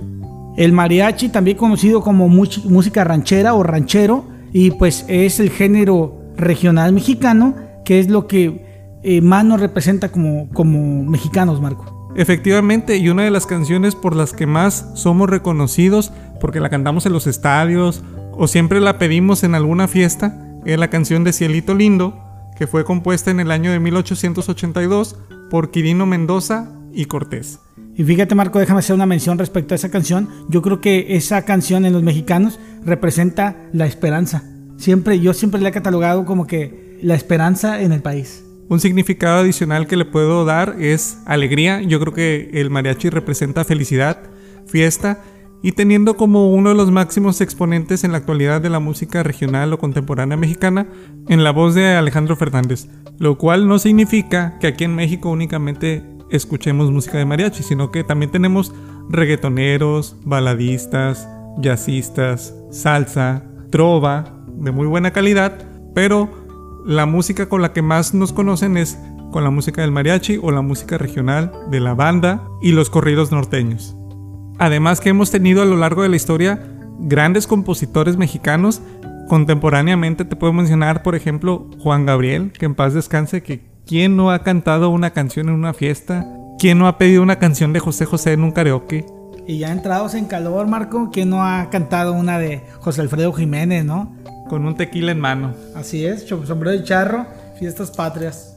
El 0.56 0.72
mariachi, 0.72 1.28
también 1.28 1.56
conocido 1.56 2.02
como 2.02 2.28
música 2.28 3.04
ranchera 3.04 3.54
o 3.54 3.62
ranchero, 3.62 4.24
y 4.52 4.72
pues 4.72 5.04
es 5.08 5.40
el 5.40 5.50
género 5.50 6.20
regional 6.36 6.92
mexicano, 6.92 7.54
que 7.84 8.00
es 8.00 8.08
lo 8.08 8.26
que 8.26 8.66
eh, 9.02 9.20
más 9.20 9.44
nos 9.44 9.60
representa 9.60 10.10
como, 10.10 10.48
como 10.50 11.04
mexicanos, 11.04 11.60
Marco. 11.60 11.97
Efectivamente, 12.18 12.96
y 12.96 13.10
una 13.10 13.22
de 13.22 13.30
las 13.30 13.46
canciones 13.46 13.94
por 13.94 14.16
las 14.16 14.32
que 14.32 14.44
más 14.44 14.90
somos 14.94 15.30
reconocidos, 15.30 16.12
porque 16.40 16.58
la 16.58 16.68
cantamos 16.68 17.06
en 17.06 17.12
los 17.12 17.28
estadios 17.28 18.02
o 18.32 18.48
siempre 18.48 18.80
la 18.80 18.98
pedimos 18.98 19.44
en 19.44 19.54
alguna 19.54 19.86
fiesta, 19.86 20.36
es 20.64 20.76
la 20.80 20.90
canción 20.90 21.22
de 21.22 21.32
Cielito 21.32 21.76
Lindo, 21.76 22.20
que 22.56 22.66
fue 22.66 22.84
compuesta 22.84 23.30
en 23.30 23.38
el 23.38 23.52
año 23.52 23.70
de 23.70 23.78
1882 23.78 25.16
por 25.48 25.70
Quirino 25.70 26.06
Mendoza 26.06 26.72
y 26.92 27.04
Cortés. 27.04 27.60
Y 27.94 28.02
fíjate 28.02 28.34
Marco, 28.34 28.58
déjame 28.58 28.80
hacer 28.80 28.96
una 28.96 29.06
mención 29.06 29.38
respecto 29.38 29.74
a 29.74 29.76
esa 29.76 29.92
canción. 29.92 30.28
Yo 30.48 30.60
creo 30.60 30.80
que 30.80 31.14
esa 31.16 31.42
canción 31.42 31.86
en 31.86 31.92
los 31.92 32.02
mexicanos 32.02 32.58
representa 32.84 33.54
la 33.72 33.86
esperanza. 33.86 34.42
Siempre, 34.76 35.20
yo 35.20 35.34
siempre 35.34 35.60
la 35.60 35.68
he 35.68 35.72
catalogado 35.72 36.24
como 36.24 36.48
que 36.48 36.98
la 37.00 37.14
esperanza 37.14 37.80
en 37.80 37.92
el 37.92 38.02
país. 38.02 38.42
Un 38.68 38.80
significado 38.80 39.40
adicional 39.40 39.86
que 39.86 39.96
le 39.96 40.04
puedo 40.04 40.44
dar 40.44 40.76
es 40.78 41.18
alegría. 41.24 41.80
Yo 41.82 41.98
creo 42.00 42.12
que 42.12 42.50
el 42.52 42.70
mariachi 42.70 43.08
representa 43.08 43.64
felicidad, 43.64 44.30
fiesta 44.66 45.22
y 45.62 45.72
teniendo 45.72 46.16
como 46.16 46.52
uno 46.52 46.70
de 46.70 46.76
los 46.76 46.90
máximos 46.90 47.40
exponentes 47.40 48.04
en 48.04 48.12
la 48.12 48.18
actualidad 48.18 48.60
de 48.60 48.70
la 48.70 48.78
música 48.78 49.22
regional 49.22 49.72
o 49.72 49.78
contemporánea 49.78 50.36
mexicana 50.36 50.86
en 51.28 51.42
la 51.42 51.50
voz 51.50 51.74
de 51.74 51.94
Alejandro 51.94 52.36
Fernández, 52.36 52.88
lo 53.18 53.38
cual 53.38 53.66
no 53.66 53.78
significa 53.78 54.58
que 54.60 54.68
aquí 54.68 54.84
en 54.84 54.94
México 54.94 55.30
únicamente 55.30 56.04
escuchemos 56.30 56.92
música 56.92 57.18
de 57.18 57.24
mariachi, 57.24 57.62
sino 57.62 57.90
que 57.90 58.04
también 58.04 58.30
tenemos 58.30 58.72
reggaetoneros, 59.08 60.16
baladistas, 60.24 61.26
jazzistas, 61.58 62.54
salsa, 62.70 63.42
trova 63.70 64.44
de 64.46 64.70
muy 64.70 64.86
buena 64.86 65.10
calidad, 65.10 65.58
pero 65.94 66.47
la 66.84 67.06
música 67.06 67.48
con 67.48 67.62
la 67.62 67.72
que 67.72 67.82
más 67.82 68.14
nos 68.14 68.32
conocen 68.32 68.76
es 68.76 68.98
con 69.30 69.44
la 69.44 69.50
música 69.50 69.82
del 69.82 69.92
mariachi 69.92 70.38
o 70.40 70.50
la 70.50 70.62
música 70.62 70.98
regional 70.98 71.52
de 71.70 71.80
la 71.80 71.94
banda 71.94 72.42
y 72.62 72.72
los 72.72 72.90
corridos 72.90 73.30
norteños. 73.30 73.96
Además 74.58 75.00
que 75.00 75.10
hemos 75.10 75.30
tenido 75.30 75.62
a 75.62 75.66
lo 75.66 75.76
largo 75.76 76.02
de 76.02 76.08
la 76.08 76.16
historia 76.16 76.60
grandes 76.98 77.46
compositores 77.46 78.16
mexicanos. 78.16 78.82
Contemporáneamente 79.28 80.24
te 80.24 80.36
puedo 80.36 80.52
mencionar, 80.52 81.02
por 81.02 81.14
ejemplo, 81.14 81.68
Juan 81.80 82.06
Gabriel, 82.06 82.52
que 82.52 82.66
en 82.66 82.74
paz 82.74 82.94
descanse, 82.94 83.42
que 83.42 83.66
¿quién 83.86 84.16
no 84.16 84.30
ha 84.30 84.42
cantado 84.42 84.90
una 84.90 85.10
canción 85.10 85.48
en 85.48 85.54
una 85.54 85.74
fiesta? 85.74 86.26
¿Quién 86.58 86.78
no 86.78 86.88
ha 86.88 86.98
pedido 86.98 87.22
una 87.22 87.38
canción 87.38 87.72
de 87.72 87.80
José 87.80 88.04
José 88.04 88.32
en 88.32 88.42
un 88.42 88.50
karaoke? 88.50 89.06
Y 89.46 89.58
ya 89.58 89.70
entrados 89.70 90.14
en 90.14 90.26
calor, 90.26 90.66
Marco, 90.66 91.10
¿quién 91.12 91.30
no 91.30 91.44
ha 91.44 91.70
cantado 91.70 92.12
una 92.12 92.38
de 92.38 92.64
José 92.80 93.00
Alfredo 93.00 93.32
Jiménez, 93.32 93.84
no? 93.84 94.14
Con 94.48 94.66
un 94.66 94.74
tequila 94.76 95.12
en 95.12 95.20
mano. 95.20 95.54
Así 95.74 96.04
es, 96.04 96.26
sombrero 96.26 96.76
de 96.76 96.84
charro, 96.84 97.26
fiestas 97.58 97.90
patrias. 97.90 98.56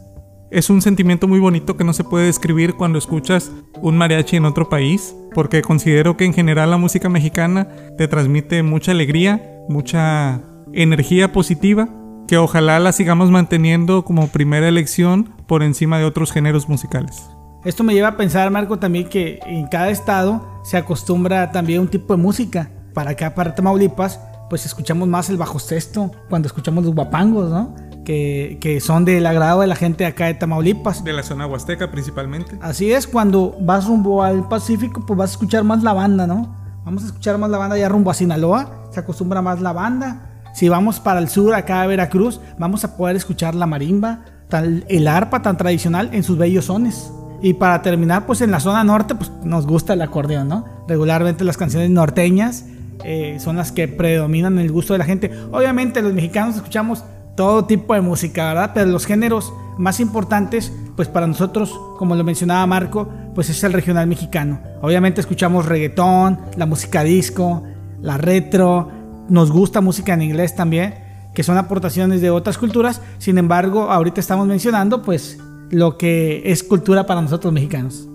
Es 0.50 0.70
un 0.70 0.82
sentimiento 0.82 1.28
muy 1.28 1.40
bonito 1.40 1.78
que 1.78 1.84
no 1.84 1.94
se 1.94 2.04
puede 2.04 2.26
describir 2.26 2.76
cuando 2.76 2.98
escuchas 2.98 3.52
un 3.82 3.98
mariachi 3.98 4.36
en 4.36 4.46
otro 4.46 4.68
país, 4.68 5.16
porque 5.34 5.62
considero 5.62 6.18
que 6.18 6.26
en 6.26 6.34
general 6.34 6.70
la 6.70 6.78
música 6.78 7.08
mexicana 7.08 7.70
te 7.98 8.08
transmite 8.08 8.62
mucha 8.62 8.92
alegría, 8.92 9.42
mucha 9.70 10.42
energía 10.74 11.32
positiva, 11.32 11.88
que 12.28 12.38
ojalá 12.38 12.80
la 12.80 12.92
sigamos 12.92 13.32
manteniendo 13.32 14.04
como 14.04 14.28
primera 14.28 14.68
elección 14.68 15.34
por 15.48 15.64
encima 15.64 16.00
de 16.00 16.06
otros 16.06 16.32
géneros 16.32 16.68
musicales. 16.68 17.30
Esto 17.64 17.84
me 17.84 17.94
lleva 17.94 18.10
a 18.10 18.18
pensar, 18.18 18.50
Marco, 18.52 18.80
también 18.80 19.08
que 19.08 19.40
en 19.46 19.68
cada 19.68 19.90
estado 19.90 20.62
se 20.64 20.78
acostumbra 20.78 21.52
también 21.52 21.82
un 21.82 21.88
tipo 21.88 22.16
de 22.16 22.22
música. 22.22 22.72
Para 22.94 23.12
acá, 23.12 23.36
para 23.36 23.56
Tamaulipas, 23.56 24.20
pues 24.52 24.66
escuchamos 24.66 25.08
más 25.08 25.30
el 25.30 25.38
bajo 25.38 25.60
sexto 25.60 26.12
cuando 26.30 26.48
escuchamos 26.48 26.84
los 26.84 26.94
guapangos, 26.94 27.50
¿no? 27.50 27.74
que, 28.04 28.58
que 28.60 28.82
son 28.82 29.06
del 29.06 29.26
agrado 29.26 29.62
de 29.62 29.68
la 29.68 29.76
gente 29.78 30.06
acá 30.06 30.26
de 30.26 30.34
Tamaulipas. 30.34 31.06
De 31.06 31.14
la 31.14 31.24
zona 31.24 31.48
huasteca 31.48 31.90
principalmente. 31.90 32.58
Así 32.62 32.92
es, 32.92 33.08
cuando 33.08 33.56
vas 33.62 33.86
rumbo 33.88 34.24
al 34.24 34.50
Pacífico, 34.50 35.06
pues 35.08 35.18
vas 35.18 35.30
a 35.30 35.34
escuchar 35.34 35.64
más 35.64 35.84
la 35.84 35.94
banda, 35.94 36.28
¿no? 36.28 36.54
Vamos 36.84 37.04
a 37.04 37.06
escuchar 37.06 37.38
más 37.38 37.50
la 37.50 37.58
banda 37.60 37.78
ya 37.78 37.88
rumbo 37.88 38.12
a 38.12 38.14
Sinaloa, 38.14 38.88
se 38.92 39.00
acostumbra 39.00 39.42
más 39.42 39.62
la 39.62 39.72
banda. 39.72 40.42
Si 40.54 40.68
vamos 40.68 41.00
para 41.00 41.22
el 41.22 41.30
sur, 41.30 41.56
acá 41.56 41.82
a 41.84 41.88
Veracruz, 41.88 42.42
vamos 42.60 42.84
a 42.84 42.98
poder 42.98 43.16
escuchar 43.16 43.56
la 43.56 43.68
marimba, 43.68 44.26
tal- 44.50 44.84
el 44.90 45.08
arpa 45.08 45.42
tan 45.42 45.56
tradicional 45.56 46.10
en 46.12 46.24
sus 46.24 46.38
bellos 46.38 46.66
sones. 46.66 47.10
Y 47.42 47.54
para 47.54 47.82
terminar, 47.82 48.26
pues 48.26 48.42
en 48.42 48.52
la 48.52 48.60
zona 48.60 48.84
norte, 48.84 49.16
pues 49.16 49.32
nos 49.46 49.66
gusta 49.66 49.94
el 49.94 50.02
acordeón, 50.02 50.50
¿no? 50.50 50.66
Regularmente 50.90 51.46
las 51.46 51.56
canciones 51.56 51.90
norteñas 51.90 52.66
eh, 53.04 53.38
son 53.40 53.58
las 53.58 53.72
que 53.72 53.88
predominan 53.88 54.60
el 54.60 54.72
gusto 54.72 54.94
de 54.94 55.00
la 55.00 55.06
gente. 55.06 55.32
Obviamente 55.52 56.02
los 56.02 56.14
mexicanos 56.14 56.56
escuchamos 56.56 57.04
todo 57.36 57.66
tipo 57.66 57.94
de 57.94 58.02
música, 58.02 58.50
¿verdad? 58.50 58.72
Pero 58.74 58.88
los 58.88 59.06
géneros 59.06 59.54
más 59.78 60.00
importantes, 60.00 60.72
pues 60.96 61.08
para 61.08 61.28
nosotros, 61.28 61.80
como 61.98 62.16
lo 62.16 62.24
mencionaba 62.24 62.66
Marco, 62.68 63.10
pues 63.34 63.50
es 63.50 63.64
el 63.64 63.74
regional 63.74 64.08
mexicano. 64.08 64.60
Obviamente 64.82 65.22
escuchamos 65.22 65.66
reggaetón, 65.66 66.40
la 66.58 66.66
música 66.66 67.04
disco, 67.04 67.64
la 68.02 68.18
retro, 68.18 68.90
nos 69.30 69.52
gusta 69.52 69.82
música 69.82 70.14
en 70.14 70.22
inglés 70.22 70.56
también, 70.56 70.96
que 71.34 71.44
son 71.44 71.58
aportaciones 71.58 72.22
de 72.22 72.30
otras 72.30 72.58
culturas. 72.58 73.02
Sin 73.18 73.38
embargo, 73.38 73.90
ahorita 73.92 74.20
estamos 74.20 74.48
mencionando, 74.48 75.02
pues, 75.02 75.40
lo 75.70 75.98
que 75.98 76.44
es 76.46 76.64
cultura 76.64 77.06
para 77.06 77.22
nosotros 77.22 77.54
mexicanos. 77.54 78.08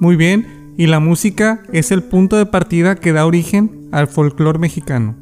Muy 0.00 0.16
bien, 0.16 0.57
y 0.78 0.86
la 0.86 1.00
música 1.00 1.64
es 1.72 1.90
el 1.90 2.04
punto 2.04 2.36
de 2.36 2.46
partida 2.46 2.94
que 2.94 3.12
da 3.12 3.26
origen 3.26 3.88
al 3.90 4.06
folclore 4.06 4.60
mexicano. 4.60 5.16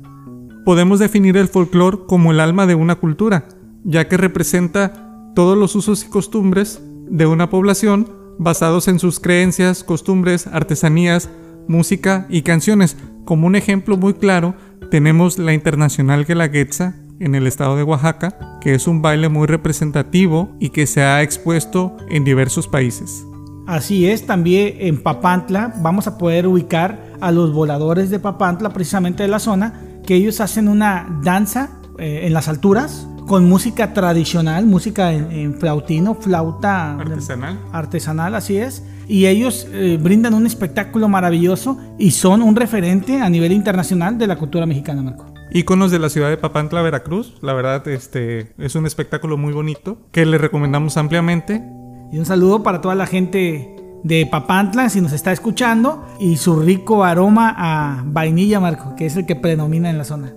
Podemos 0.67 0.99
definir 0.99 1.39
el 1.39 1.49
folclore 1.49 2.01
como 2.07 2.31
el 2.31 2.41
alma 2.41 2.67
de 2.67 2.75
una 2.75 2.97
cultura, 2.97 3.49
ya 3.83 4.07
que 4.07 4.19
representa 4.19 5.33
todos 5.35 5.57
los 5.57 5.75
usos 5.75 6.05
y 6.05 6.09
costumbres 6.11 6.83
de 7.09 7.25
una 7.25 7.49
población 7.49 8.07
basados 8.39 8.87
en 8.87 8.99
sus 8.99 9.19
creencias, 9.19 9.83
costumbres, 9.83 10.47
artesanías, 10.47 11.31
música 11.69 12.27
y 12.29 12.43
canciones. 12.43 12.99
Como 13.25 13.47
un 13.47 13.57
ejemplo 13.57 13.97
muy 13.97 14.13
claro, 14.13 14.55
tenemos 14.91 15.39
la 15.39 15.55
Internacional 15.55 16.27
Guelaguetza 16.27 16.97
en 17.19 17.35
el 17.35 17.47
estado 17.47 17.77
de 17.77 17.83
Oaxaca, 17.83 18.59
que 18.61 18.75
es 18.75 18.87
un 18.87 19.01
baile 19.01 19.31
muy 19.31 19.47
representativo 19.47 20.55
y 20.61 20.69
que 20.69 20.87
se 20.87 21.01
ha 21.01 21.23
expuesto 21.23 21.97
en 22.11 22.25
diversos 22.25 22.69
países. 22.69 23.25
Así 23.67 24.07
es, 24.09 24.27
también 24.27 24.77
en 24.79 25.03
Papantla 25.03 25.75
vamos 25.83 26.07
a 26.07 26.19
poder 26.19 26.47
ubicar 26.47 27.05
a 27.21 27.33
los 27.33 27.53
voladores 27.53 28.11
de 28.11 28.19
Papantla, 28.19 28.71
precisamente 28.71 29.25
de 29.25 29.29
la 29.29 29.39
zona, 29.39 29.81
que 30.07 30.15
ellos 30.15 30.41
hacen 30.41 30.69
una 30.69 31.21
danza 31.23 31.71
eh, 31.99 32.21
en 32.25 32.33
las 32.33 32.49
alturas 32.49 33.09
con 33.27 33.49
música 33.49 33.93
tradicional, 33.93 34.67
música 34.67 35.13
en, 35.13 35.33
en 35.33 35.55
flautino, 35.59 36.15
flauta 36.15 36.95
Artesanal. 36.95 37.59
artesanal, 37.73 38.35
así 38.37 38.57
es. 38.57 38.85
Y 39.09 39.27
ellos 39.27 39.67
eh, 39.73 39.99
brindan 40.01 40.35
un 40.35 40.47
espectáculo 40.47 41.09
maravilloso 41.09 41.79
y 41.99 42.13
son 42.13 42.43
un 42.43 42.55
referente 42.55 43.21
a 43.21 43.29
nivel 43.29 43.53
internacional 43.53 44.17
de 44.17 44.29
la 44.29 44.37
cultura 44.37 44.65
mexicana, 44.67 45.03
Marco. 45.03 45.27
Íconos 45.51 45.91
de 45.91 45.99
la 45.99 46.09
ciudad 46.09 46.29
de 46.29 46.37
Papantla, 46.37 46.83
Veracruz. 46.83 47.35
La 47.41 47.53
verdad, 47.53 47.87
este 47.89 48.53
es 48.59 48.75
un 48.75 48.87
espectáculo 48.87 49.37
muy 49.37 49.53
bonito 49.53 49.99
que 50.13 50.27
le 50.27 50.39
recomendamos 50.39 50.97
ampliamente. 50.97 51.63
Y 52.11 52.19
un 52.19 52.25
saludo 52.25 52.63
para 52.63 52.81
toda 52.81 52.95
la 52.95 53.07
gente 53.07 53.77
de 54.05 54.27
Papantla, 54.27 54.89
si 54.89 55.01
nos 55.01 55.13
está 55.13 55.33
escuchando, 55.33 56.05
y 56.21 56.37
su 56.37 56.61
rico 56.61 57.05
aroma 57.05 57.55
a 57.57 58.03
vainilla, 58.05 58.61
Marco, 58.61 58.95
que 58.97 59.07
es 59.07 59.17
el 59.17 59.27
que 59.27 59.35
predomina 59.35 59.91
en 59.91 59.99
la 59.99 60.05
zona. 60.05 60.33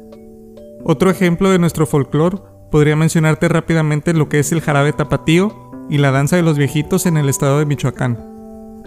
Otro 0.83 1.09
ejemplo 1.11 1.49
de 1.51 1.59
nuestro 1.59 1.85
folclore 1.85 2.37
podría 2.71 2.95
mencionarte 2.95 3.47
rápidamente 3.47 4.13
lo 4.13 4.29
que 4.29 4.39
es 4.39 4.51
el 4.51 4.61
jarabe 4.61 4.93
tapatío 4.93 5.71
y 5.89 5.97
la 5.97 6.11
danza 6.11 6.35
de 6.35 6.41
los 6.41 6.57
viejitos 6.57 7.05
en 7.05 7.17
el 7.17 7.29
estado 7.29 7.59
de 7.59 7.65
Michoacán. 7.65 8.17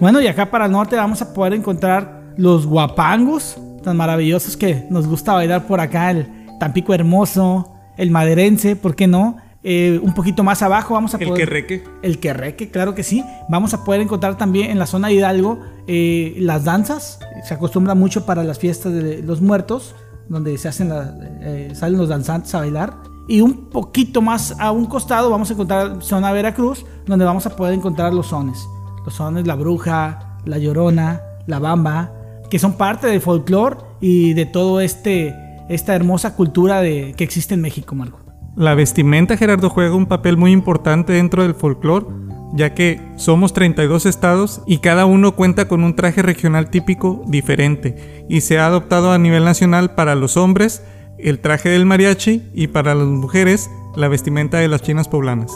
Bueno, 0.01 0.21
y 0.21 0.27
acá 0.27 0.51
para 0.51 0.67
el 0.67 0.73
norte 0.73 0.97
vamos 0.97 1.23
a 1.23 1.35
poder 1.35 1.53
encontrar 1.53 2.23
los 2.37 2.67
guapangos, 2.67 3.59
tan 3.83 3.97
maravillosos 3.97 4.57
que 4.57 4.87
nos 4.91 5.07
gusta 5.07 5.35
bailar 5.35 5.67
por 5.67 5.81
acá, 5.81 6.11
el 6.11 6.29
Tampico 6.59 6.95
Hermoso, 6.95 7.73
el 7.97 8.11
Maderense, 8.11 8.75
¿por 8.75 8.97
qué 8.97 9.07
no? 9.07 9.37
Eh, 9.65 10.01
un 10.03 10.13
poquito 10.15 10.43
más 10.43 10.61
abajo 10.63 10.95
vamos 10.95 11.15
a 11.15 11.19
El 11.19 11.29
poder... 11.29 11.45
querreque. 11.47 11.85
El 12.03 12.19
querreque, 12.19 12.71
claro 12.71 12.95
que 12.95 13.03
sí. 13.03 13.25
Vamos 13.49 13.75
a 13.75 13.85
poder 13.85 14.01
encontrar 14.01 14.37
también 14.37 14.71
en 14.71 14.79
la 14.79 14.87
zona 14.87 15.09
de 15.09 15.15
Hidalgo 15.15 15.61
eh, 15.87 16.35
las 16.39 16.65
danzas. 16.65 17.21
Se 17.45 17.55
acostumbra 17.55 17.95
mucho 17.95 18.27
para 18.27 18.43
las 18.43 18.59
fiestas 18.59 18.93
de 18.93 19.23
los 19.23 19.41
muertos, 19.41 19.95
donde 20.29 20.57
se 20.59 20.69
hacen 20.69 20.89
la- 20.89 21.15
eh, 21.43 21.73
salen 21.75 21.99
los 21.99 22.09
danzantes 22.09 22.55
a 22.55 22.59
bailar. 22.59 22.95
Y 23.29 23.41
un 23.41 23.71
poquito 23.71 24.21
más 24.21 24.57
a 24.59 24.73
un 24.73 24.87
costado 24.87 25.31
vamos 25.31 25.49
a 25.51 25.53
encontrar 25.53 26.03
zona 26.03 26.33
Veracruz, 26.33 26.85
donde 27.07 27.25
vamos 27.25 27.47
a 27.47 27.55
poder 27.55 27.75
encontrar 27.75 28.13
los 28.13 28.27
sones. 28.29 28.59
Los 29.05 29.15
sones, 29.15 29.47
la 29.47 29.55
bruja, 29.55 30.39
la 30.45 30.59
llorona, 30.59 31.21
la 31.47 31.61
bamba, 31.61 32.13
que 32.51 32.59
son 32.59 32.73
parte 32.73 33.07
del 33.07 33.21
folclore 33.21 33.77
y 34.01 34.35
de 34.35 34.45
todo 34.47 34.81
este 34.81 35.35
esta 35.69 35.95
hermosa 35.95 36.35
cultura 36.35 36.81
de, 36.81 37.15
que 37.17 37.23
existe 37.25 37.55
en 37.55 37.61
México, 37.61 37.95
Marco. 37.95 38.19
La 38.57 38.75
vestimenta, 38.75 39.37
Gerardo, 39.37 39.71
juega 39.71 39.95
un 39.95 40.07
papel 40.07 40.37
muy 40.37 40.53
importante 40.53 41.15
dentro 41.15 41.43
del 41.43 41.55
folclore, 41.55 42.07
ya 42.55 42.75
que 42.75 43.01
somos 43.17 43.55
32 43.55 44.05
estados 44.05 44.61
y 44.67 44.79
cada 44.79 45.07
uno 45.07 45.35
cuenta 45.37 45.69
con 45.69 45.83
un 45.85 45.97
traje 45.97 46.21
regional 46.21 46.69
típico 46.69 47.23
diferente, 47.27 48.25
y 48.29 48.43
se 48.43 48.59
ha 48.59 48.67
adoptado 48.67 49.11
a 49.13 49.19
nivel 49.19 49.45
nacional 49.45 49.95
para 49.95 50.15
los 50.15 50.37
hombres 50.37 50.83
el 51.19 51.39
traje 51.39 51.71
del 51.71 51.87
mariachi 51.87 52.51
y 52.53 52.67
para 52.67 52.95
las 52.95 53.07
mujeres 53.07 53.71
la 53.97 54.09
vestimenta 54.09 54.59
de 54.59 54.69
las 54.69 54.83
chinas 54.83 55.09
poblanas. 55.09 55.51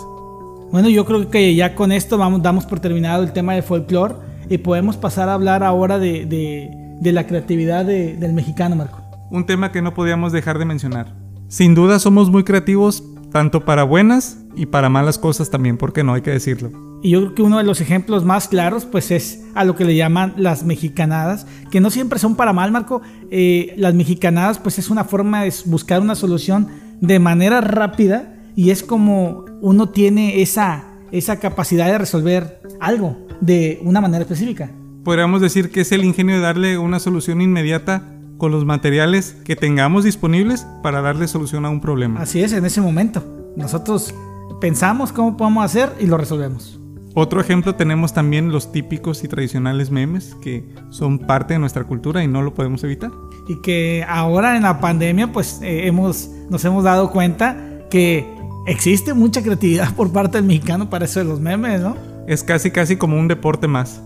Bueno, 0.70 0.88
yo 0.88 1.04
creo 1.04 1.28
que 1.30 1.54
ya 1.54 1.74
con 1.74 1.92
esto 1.92 2.16
vamos, 2.18 2.42
damos 2.42 2.64
por 2.66 2.80
terminado 2.80 3.22
el 3.24 3.32
tema 3.32 3.54
de 3.54 3.62
folclore 3.62 4.14
y 4.48 4.58
podemos 4.58 4.96
pasar 4.96 5.28
a 5.28 5.34
hablar 5.34 5.62
ahora 5.64 5.98
de, 5.98 6.24
de- 6.24 6.70
de 7.00 7.12
la 7.12 7.26
creatividad 7.26 7.84
de- 7.84 8.16
del 8.16 8.32
mexicano, 8.32 8.74
Marco. 8.74 9.02
Un 9.30 9.44
tema 9.44 9.70
que 9.70 9.82
no 9.82 9.92
podíamos 9.92 10.32
dejar 10.32 10.58
de 10.58 10.64
mencionar. 10.64 11.12
Sin 11.48 11.76
duda 11.76 12.00
somos 12.00 12.28
muy 12.28 12.42
creativos, 12.42 13.04
tanto 13.30 13.64
para 13.64 13.84
buenas 13.84 14.38
y 14.56 14.66
para 14.66 14.88
malas 14.88 15.16
cosas 15.16 15.48
también, 15.48 15.76
porque 15.76 16.02
no 16.02 16.14
hay 16.14 16.22
que 16.22 16.32
decirlo. 16.32 16.72
Y 17.02 17.10
yo 17.10 17.20
creo 17.20 17.34
que 17.34 17.42
uno 17.42 17.58
de 17.58 17.64
los 17.64 17.80
ejemplos 17.80 18.24
más 18.24 18.48
claros, 18.48 18.84
pues 18.84 19.12
es 19.12 19.44
a 19.54 19.64
lo 19.64 19.76
que 19.76 19.84
le 19.84 19.94
llaman 19.94 20.34
las 20.36 20.64
mexicanadas, 20.64 21.46
que 21.70 21.80
no 21.80 21.90
siempre 21.90 22.18
son 22.18 22.34
para 22.34 22.52
mal, 22.52 22.72
Marco. 22.72 23.00
Eh, 23.30 23.74
las 23.76 23.94
mexicanadas, 23.94 24.58
pues 24.58 24.80
es 24.80 24.90
una 24.90 25.04
forma 25.04 25.42
de 25.42 25.54
buscar 25.66 26.00
una 26.00 26.16
solución 26.16 26.66
de 27.00 27.20
manera 27.20 27.60
rápida 27.60 28.34
y 28.56 28.70
es 28.70 28.82
como 28.82 29.44
uno 29.60 29.90
tiene 29.90 30.42
esa, 30.42 30.86
esa 31.12 31.38
capacidad 31.38 31.86
de 31.86 31.98
resolver 31.98 32.60
algo 32.80 33.16
de 33.40 33.78
una 33.82 34.00
manera 34.00 34.22
específica. 34.22 34.72
Podríamos 35.04 35.40
decir 35.40 35.70
que 35.70 35.82
es 35.82 35.92
el 35.92 36.02
ingenio 36.02 36.34
de 36.34 36.40
darle 36.40 36.78
una 36.78 36.98
solución 36.98 37.40
inmediata 37.40 38.15
con 38.38 38.52
los 38.52 38.64
materiales 38.64 39.36
que 39.44 39.56
tengamos 39.56 40.04
disponibles 40.04 40.66
para 40.82 41.00
darle 41.00 41.28
solución 41.28 41.64
a 41.64 41.70
un 41.70 41.80
problema. 41.80 42.20
Así 42.20 42.42
es, 42.42 42.52
en 42.52 42.64
ese 42.64 42.80
momento. 42.80 43.22
Nosotros 43.56 44.14
pensamos 44.60 45.12
cómo 45.12 45.36
podemos 45.36 45.64
hacer 45.64 45.92
y 46.00 46.06
lo 46.06 46.16
resolvemos. 46.16 46.78
Otro 47.18 47.40
ejemplo 47.40 47.74
tenemos 47.74 48.12
también 48.12 48.52
los 48.52 48.72
típicos 48.72 49.24
y 49.24 49.28
tradicionales 49.28 49.90
memes 49.90 50.36
que 50.42 50.68
son 50.90 51.18
parte 51.18 51.54
de 51.54 51.58
nuestra 51.58 51.84
cultura 51.84 52.22
y 52.22 52.28
no 52.28 52.42
lo 52.42 52.52
podemos 52.52 52.84
evitar. 52.84 53.10
Y 53.48 53.62
que 53.62 54.04
ahora 54.06 54.54
en 54.54 54.64
la 54.64 54.80
pandemia, 54.80 55.32
pues 55.32 55.60
eh, 55.62 55.86
hemos, 55.86 56.28
nos 56.50 56.62
hemos 56.66 56.84
dado 56.84 57.10
cuenta 57.10 57.56
que 57.88 58.26
existe 58.66 59.14
mucha 59.14 59.42
creatividad 59.42 59.94
por 59.94 60.12
parte 60.12 60.36
del 60.36 60.46
mexicano 60.46 60.90
para 60.90 61.06
eso 61.06 61.20
de 61.20 61.24
los 61.24 61.40
memes, 61.40 61.80
¿no? 61.80 61.96
Es 62.26 62.42
casi 62.42 62.70
casi 62.70 62.96
como 62.96 63.18
un 63.18 63.28
deporte 63.28 63.66
más. 63.66 64.02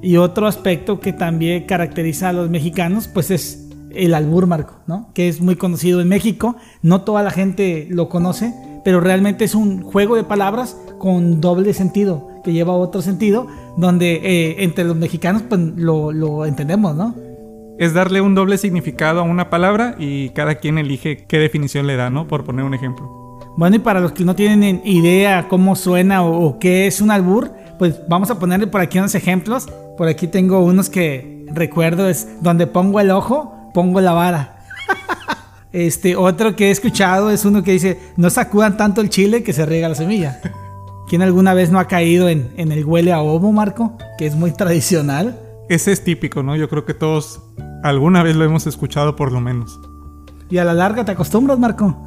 Y 0.00 0.16
otro 0.16 0.46
aspecto 0.46 1.00
que 1.00 1.12
también 1.12 1.64
caracteriza 1.66 2.30
a 2.30 2.32
los 2.32 2.48
mexicanos, 2.48 3.08
pues 3.08 3.30
es 3.30 3.63
el 3.96 4.14
albur, 4.14 4.46
Marco, 4.46 4.74
¿no? 4.86 5.10
Que 5.14 5.28
es 5.28 5.40
muy 5.40 5.56
conocido 5.56 6.00
en 6.00 6.08
México. 6.08 6.56
No 6.82 7.02
toda 7.02 7.22
la 7.22 7.30
gente 7.30 7.86
lo 7.90 8.08
conoce, 8.08 8.54
pero 8.84 9.00
realmente 9.00 9.44
es 9.44 9.54
un 9.54 9.82
juego 9.82 10.16
de 10.16 10.24
palabras 10.24 10.76
con 10.98 11.40
doble 11.40 11.74
sentido, 11.74 12.28
que 12.44 12.52
lleva 12.52 12.72
otro 12.72 13.02
sentido, 13.02 13.46
donde 13.76 14.14
eh, 14.22 14.64
entre 14.64 14.84
los 14.84 14.96
mexicanos 14.96 15.42
pues 15.42 15.60
lo, 15.76 16.12
lo 16.12 16.46
entendemos, 16.46 16.94
¿no? 16.94 17.14
Es 17.78 17.92
darle 17.92 18.20
un 18.20 18.34
doble 18.34 18.56
significado 18.56 19.20
a 19.20 19.24
una 19.24 19.50
palabra 19.50 19.96
y 19.98 20.30
cada 20.30 20.56
quien 20.56 20.78
elige 20.78 21.24
qué 21.26 21.38
definición 21.38 21.86
le 21.86 21.96
da, 21.96 22.08
¿no? 22.08 22.28
Por 22.28 22.44
poner 22.44 22.64
un 22.64 22.74
ejemplo. 22.74 23.10
Bueno, 23.56 23.76
y 23.76 23.78
para 23.80 24.00
los 24.00 24.12
que 24.12 24.24
no 24.24 24.34
tienen 24.34 24.82
idea 24.84 25.48
cómo 25.48 25.76
suena 25.76 26.24
o, 26.24 26.46
o 26.46 26.58
qué 26.58 26.86
es 26.86 27.00
un 27.00 27.10
albur, 27.10 27.50
pues 27.78 28.00
vamos 28.08 28.30
a 28.30 28.38
ponerle 28.38 28.66
por 28.66 28.80
aquí 28.80 28.98
unos 28.98 29.14
ejemplos. 29.14 29.66
Por 29.96 30.08
aquí 30.08 30.26
tengo 30.26 30.60
unos 30.60 30.88
que 30.88 31.46
recuerdo, 31.52 32.08
es 32.08 32.28
donde 32.40 32.66
pongo 32.66 33.00
el 33.00 33.10
ojo, 33.10 33.53
pongo 33.74 34.00
la 34.00 34.12
vara. 34.12 34.56
Este, 35.74 36.14
otro 36.14 36.54
que 36.54 36.68
he 36.68 36.70
escuchado 36.70 37.32
es 37.32 37.44
uno 37.44 37.64
que 37.64 37.72
dice, 37.72 37.98
no 38.16 38.30
sacudan 38.30 38.76
tanto 38.76 39.00
el 39.00 39.10
chile 39.10 39.42
que 39.42 39.52
se 39.52 39.66
riega 39.66 39.88
la 39.88 39.96
semilla. 39.96 40.40
¿Quién 41.08 41.20
alguna 41.20 41.52
vez 41.52 41.72
no 41.72 41.80
ha 41.80 41.88
caído 41.88 42.28
en, 42.28 42.52
en 42.56 42.70
el 42.70 42.84
huele 42.84 43.12
a 43.12 43.20
ovo, 43.20 43.50
Marco? 43.50 43.98
Que 44.16 44.24
es 44.24 44.36
muy 44.36 44.52
tradicional. 44.52 45.36
Ese 45.68 45.90
es 45.90 46.04
típico, 46.04 46.44
¿no? 46.44 46.54
Yo 46.54 46.68
creo 46.68 46.84
que 46.84 46.94
todos 46.94 47.42
alguna 47.82 48.22
vez 48.22 48.36
lo 48.36 48.44
hemos 48.44 48.68
escuchado 48.68 49.16
por 49.16 49.32
lo 49.32 49.40
menos. 49.40 49.80
Y 50.48 50.58
a 50.58 50.64
la 50.64 50.74
larga 50.74 51.04
te 51.04 51.10
acostumbras, 51.10 51.58
Marco. 51.58 52.06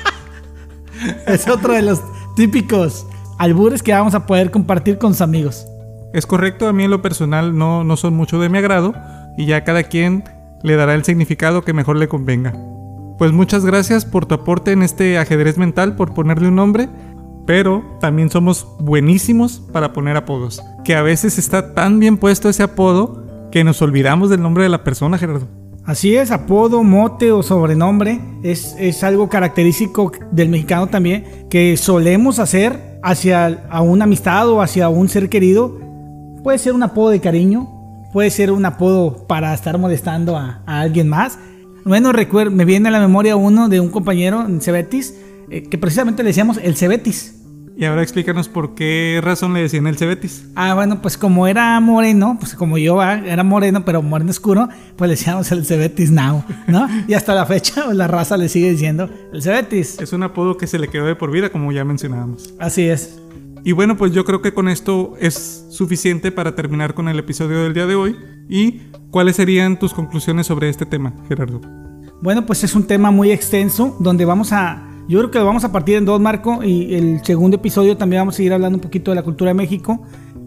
es 1.26 1.48
otro 1.48 1.72
de 1.72 1.80
los 1.80 2.02
típicos 2.34 3.06
albures 3.38 3.82
que 3.82 3.92
vamos 3.92 4.14
a 4.14 4.26
poder 4.26 4.50
compartir 4.50 4.98
con 4.98 5.12
sus 5.12 5.22
amigos. 5.22 5.66
Es 6.12 6.26
correcto, 6.26 6.68
a 6.68 6.74
mí 6.74 6.84
en 6.84 6.90
lo 6.90 7.00
personal 7.00 7.56
no, 7.56 7.84
no 7.84 7.96
son 7.96 8.14
mucho 8.14 8.38
de 8.38 8.50
mi 8.50 8.58
agrado 8.58 8.94
y 9.36 9.46
ya 9.46 9.64
cada 9.64 9.82
quien 9.84 10.24
le 10.66 10.74
dará 10.74 10.94
el 10.94 11.04
significado 11.04 11.62
que 11.62 11.72
mejor 11.72 11.96
le 11.96 12.08
convenga. 12.08 12.52
Pues 13.18 13.32
muchas 13.32 13.64
gracias 13.64 14.04
por 14.04 14.26
tu 14.26 14.34
aporte 14.34 14.72
en 14.72 14.82
este 14.82 15.16
ajedrez 15.16 15.58
mental, 15.58 15.94
por 15.94 16.12
ponerle 16.12 16.48
un 16.48 16.56
nombre, 16.56 16.88
pero 17.46 17.84
también 18.00 18.30
somos 18.30 18.66
buenísimos 18.80 19.60
para 19.72 19.92
poner 19.92 20.16
apodos, 20.16 20.60
que 20.84 20.96
a 20.96 21.02
veces 21.02 21.38
está 21.38 21.72
tan 21.72 22.00
bien 22.00 22.16
puesto 22.16 22.48
ese 22.48 22.64
apodo 22.64 23.24
que 23.52 23.62
nos 23.62 23.80
olvidamos 23.80 24.28
del 24.28 24.42
nombre 24.42 24.64
de 24.64 24.68
la 24.68 24.82
persona, 24.82 25.18
Gerardo. 25.18 25.46
Así 25.84 26.16
es, 26.16 26.32
apodo, 26.32 26.82
mote 26.82 27.30
o 27.30 27.44
sobrenombre 27.44 28.20
es, 28.42 28.74
es 28.76 29.04
algo 29.04 29.28
característico 29.28 30.10
del 30.32 30.48
mexicano 30.48 30.88
también 30.88 31.46
que 31.48 31.76
solemos 31.76 32.40
hacer 32.40 32.98
hacia 33.04 33.46
a 33.70 33.82
una 33.82 34.02
amistad 34.02 34.48
o 34.48 34.60
hacia 34.60 34.88
un 34.88 35.08
ser 35.08 35.28
querido. 35.28 35.78
Puede 36.42 36.58
ser 36.58 36.72
un 36.72 36.82
apodo 36.82 37.10
de 37.10 37.20
cariño, 37.20 37.75
puede 38.12 38.30
ser 38.30 38.50
un 38.50 38.64
apodo 38.64 39.26
para 39.26 39.52
estar 39.54 39.78
molestando 39.78 40.36
a, 40.36 40.62
a 40.66 40.80
alguien 40.80 41.08
más. 41.08 41.38
Bueno, 41.84 42.12
recuerdo, 42.12 42.50
me 42.50 42.64
viene 42.64 42.88
a 42.88 42.92
la 42.92 43.00
memoria 43.00 43.36
uno 43.36 43.68
de 43.68 43.80
un 43.80 43.90
compañero 43.90 44.44
en 44.44 44.60
Cebetis 44.60 45.14
eh, 45.50 45.62
que 45.62 45.78
precisamente 45.78 46.22
le 46.22 46.28
decíamos 46.28 46.58
el 46.62 46.76
Cebetis. 46.76 47.34
Y 47.78 47.84
ahora 47.84 48.02
explícanos 48.02 48.48
por 48.48 48.74
qué 48.74 49.20
razón 49.22 49.52
le 49.52 49.60
decían 49.60 49.86
el 49.86 49.98
Cebetis. 49.98 50.46
Ah, 50.54 50.74
bueno, 50.74 51.02
pues 51.02 51.18
como 51.18 51.46
era 51.46 51.78
moreno, 51.78 52.38
pues 52.40 52.54
como 52.54 52.78
yo 52.78 53.02
ah, 53.02 53.18
era 53.18 53.44
moreno, 53.44 53.84
pero 53.84 54.00
moreno 54.00 54.30
oscuro, 54.30 54.68
pues 54.96 55.08
le 55.08 55.14
decíamos 55.14 55.52
el 55.52 55.66
Cebetis 55.66 56.10
Now, 56.10 56.42
¿no? 56.68 56.88
Y 57.06 57.12
hasta 57.12 57.34
la 57.34 57.44
fecha 57.44 57.84
la 57.92 58.06
raza 58.06 58.38
le 58.38 58.48
sigue 58.48 58.70
diciendo 58.70 59.10
el 59.32 59.42
Cebetis. 59.42 60.00
Es 60.00 60.14
un 60.14 60.22
apodo 60.22 60.56
que 60.56 60.66
se 60.66 60.78
le 60.78 60.88
quedó 60.88 61.04
de 61.04 61.16
por 61.16 61.30
vida, 61.30 61.50
como 61.50 61.70
ya 61.70 61.84
mencionábamos. 61.84 62.54
Así 62.58 62.88
es. 62.88 63.20
Y 63.64 63.72
bueno, 63.72 63.96
pues 63.96 64.12
yo 64.12 64.24
creo 64.24 64.42
que 64.42 64.54
con 64.54 64.68
esto 64.68 65.14
es 65.18 65.66
suficiente 65.70 66.30
para 66.32 66.54
terminar 66.54 66.94
con 66.94 67.08
el 67.08 67.18
episodio 67.18 67.62
del 67.62 67.74
día 67.74 67.86
de 67.86 67.94
hoy. 67.94 68.16
¿Y 68.48 68.82
cuáles 69.10 69.36
serían 69.36 69.78
tus 69.78 69.92
conclusiones 69.92 70.46
sobre 70.46 70.68
este 70.68 70.86
tema, 70.86 71.14
Gerardo? 71.28 71.60
Bueno, 72.22 72.46
pues 72.46 72.64
es 72.64 72.74
un 72.74 72.86
tema 72.86 73.10
muy 73.10 73.30
extenso 73.30 73.96
donde 73.98 74.24
vamos 74.24 74.52
a 74.52 74.86
yo 75.08 75.20
creo 75.20 75.30
que 75.30 75.38
lo 75.38 75.46
vamos 75.46 75.62
a 75.62 75.70
partir 75.70 75.96
en 75.96 76.04
dos, 76.04 76.20
Marco, 76.20 76.64
y 76.64 76.96
el 76.96 77.24
segundo 77.24 77.58
episodio 77.58 77.96
también 77.96 78.22
vamos 78.22 78.34
a 78.34 78.38
seguir 78.38 78.52
hablando 78.52 78.76
un 78.76 78.82
poquito 78.82 79.12
de 79.12 79.14
la 79.14 79.22
cultura 79.22 79.50
de 79.50 79.54
México. 79.54 80.02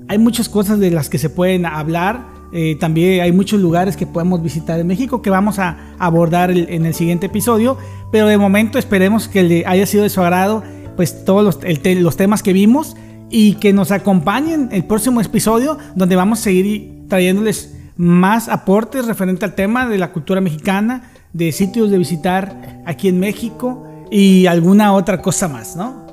Hay 0.10 0.18
muchas 0.18 0.50
cosas 0.50 0.80
de 0.80 0.92
las 0.92 1.10
que 1.10 1.18
se 1.18 1.30
pueden 1.30 1.66
hablar. 1.66 2.38
eh, 2.52 2.76
también 2.80 3.22
hay 3.22 3.32
muchos 3.32 3.62
lugares 3.62 3.96
que 3.96 4.08
podemos 4.08 4.42
visitar 4.42 4.80
en 4.80 4.88
México 4.88 5.22
que 5.22 5.30
vamos 5.30 5.60
a 5.60 5.78
abordar 6.00 6.50
en 6.52 6.86
el 6.86 6.94
siguiente 6.94 7.28
episodio. 7.28 7.78
Pero 8.12 8.28
de 8.28 8.38
momento 8.38 8.80
esperemos 8.80 9.30
que 9.30 9.44
le 9.44 9.66
haya 9.66 9.86
sido 9.86 10.04
de 10.04 10.10
su 10.10 10.20
agrado 10.20 10.64
pues 11.00 11.24
todos 11.24 11.46
los, 11.46 11.60
el 11.64 12.04
los 12.04 12.18
temas 12.18 12.44
que 12.44 12.52
vimos 12.52 12.98
y 13.30 13.54
que 13.54 13.72
nos 13.72 13.90
acompañen 13.92 14.68
el 14.74 14.84
próximo 14.84 15.22
episodio 15.22 15.78
donde 15.96 16.18
vamos 16.18 16.40
a 16.40 16.44
seguir 16.44 17.06
trayéndoles 17.08 17.74
más 17.96 18.50
aportes 18.50 19.06
referente 19.06 19.46
al 19.46 19.56
tema 19.56 19.88
de 19.88 19.98
la 19.98 20.12
cultura 20.12 20.42
mexicana, 20.42 21.10
de 21.32 21.54
sitios 21.54 21.90
de 21.90 22.00
visitar 22.00 22.82
aquí 22.86 23.08
en 23.08 23.18
México 23.18 23.88
y 24.12 24.48
alguna 24.48 24.92
otra 24.92 25.22
cosa 25.22 25.48
más, 25.48 25.78
¿no? 25.78 26.06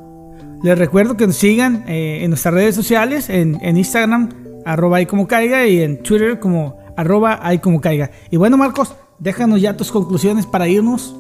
Les 0.63 0.79
recuerdo 0.79 1.17
que 1.17 1.27
nos 1.27 1.35
sigan 1.35 1.83
eh, 1.89 2.21
en 2.23 2.31
nuestras 2.31 2.55
redes 2.55 2.77
sociales, 2.77 3.29
en, 3.29 3.59
en 3.63 3.77
Instagram, 3.79 4.29
arroba 4.65 4.99
ahí 4.99 5.07
como 5.07 5.27
caiga, 5.27 5.67
y 5.67 5.83
en 5.83 6.01
Twitter 6.05 6.39
como 6.39 6.79
arroba 6.97 7.41
ahí 7.43 7.59
como 7.59 7.81
caiga. 7.81 8.13
Y 8.31 8.37
bueno, 8.37 8.57
Marcos, 8.57 8.95
déjanos 9.19 9.61
ya 9.61 9.77
tus 9.77 9.91
conclusiones 9.91 10.47
para 10.47 10.69
irnos. 10.69 11.17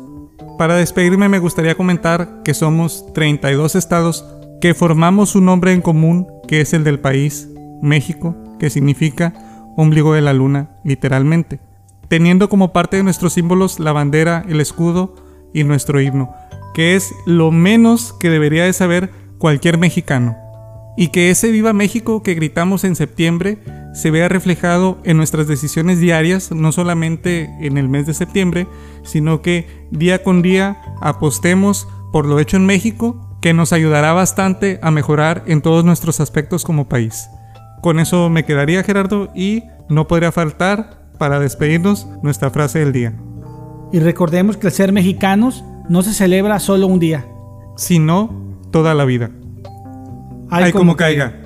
Para 0.58 0.76
despedirme 0.76 1.28
me 1.28 1.38
gustaría 1.38 1.76
comentar 1.76 2.42
que 2.44 2.54
somos 2.54 3.12
32 3.12 3.74
estados 3.74 4.24
que 4.60 4.74
formamos 4.74 5.34
un 5.34 5.44
nombre 5.44 5.72
en 5.72 5.82
común 5.82 6.26
que 6.48 6.60
es 6.60 6.72
el 6.72 6.84
del 6.84 6.98
país, 7.00 7.48
México, 7.82 8.36
que 8.58 8.70
significa 8.70 9.34
ombligo 9.76 10.14
de 10.14 10.22
la 10.22 10.32
luna, 10.32 10.70
literalmente, 10.84 11.60
teniendo 12.08 12.48
como 12.48 12.72
parte 12.72 12.96
de 12.96 13.02
nuestros 13.02 13.34
símbolos 13.34 13.78
la 13.78 13.92
bandera, 13.92 14.44
el 14.48 14.60
escudo 14.60 15.14
y 15.52 15.64
nuestro 15.64 16.00
himno, 16.00 16.34
que 16.74 16.94
es 16.94 17.14
lo 17.26 17.50
menos 17.50 18.12
que 18.14 18.30
debería 18.30 18.64
de 18.64 18.72
saber 18.72 19.10
cualquier 19.38 19.78
mexicano. 19.78 20.36
Y 20.96 21.08
que 21.08 21.30
ese 21.30 21.50
viva 21.50 21.72
México 21.72 22.22
que 22.22 22.34
gritamos 22.34 22.84
en 22.84 22.96
septiembre 22.96 23.58
se 23.92 24.10
vea 24.10 24.28
reflejado 24.28 24.98
en 25.04 25.16
nuestras 25.16 25.46
decisiones 25.46 26.00
diarias, 26.00 26.52
no 26.52 26.72
solamente 26.72 27.50
en 27.60 27.78
el 27.78 27.88
mes 27.88 28.06
de 28.06 28.14
septiembre, 28.14 28.66
sino 29.04 29.42
que 29.42 29.86
día 29.90 30.22
con 30.22 30.42
día 30.42 30.78
apostemos 31.00 31.88
por 32.12 32.26
lo 32.26 32.38
hecho 32.38 32.56
en 32.56 32.66
México, 32.66 33.38
que 33.40 33.52
nos 33.52 33.72
ayudará 33.72 34.12
bastante 34.12 34.78
a 34.82 34.90
mejorar 34.90 35.44
en 35.46 35.60
todos 35.60 35.84
nuestros 35.84 36.20
aspectos 36.20 36.64
como 36.64 36.88
país. 36.88 37.28
Con 37.82 38.00
eso 38.00 38.28
me 38.30 38.44
quedaría 38.44 38.82
Gerardo 38.82 39.30
y 39.34 39.62
no 39.88 40.08
podría 40.08 40.32
faltar 40.32 41.10
para 41.18 41.38
despedirnos 41.38 42.06
nuestra 42.22 42.50
frase 42.50 42.80
del 42.80 42.92
día, 42.92 43.14
Y 43.92 44.00
recordemos 44.00 44.56
que 44.56 44.66
el 44.66 44.72
ser 44.72 44.92
mexicanos 44.92 45.64
no 45.88 46.02
se 46.02 46.12
celebra 46.12 46.58
solo 46.58 46.86
un 46.86 46.98
día. 46.98 47.26
sino 47.76 48.58
toda 48.72 48.94
la 48.94 49.04
vida. 49.04 49.30
Ay, 50.50 50.72
como 50.72 50.96
caiga. 50.96 51.45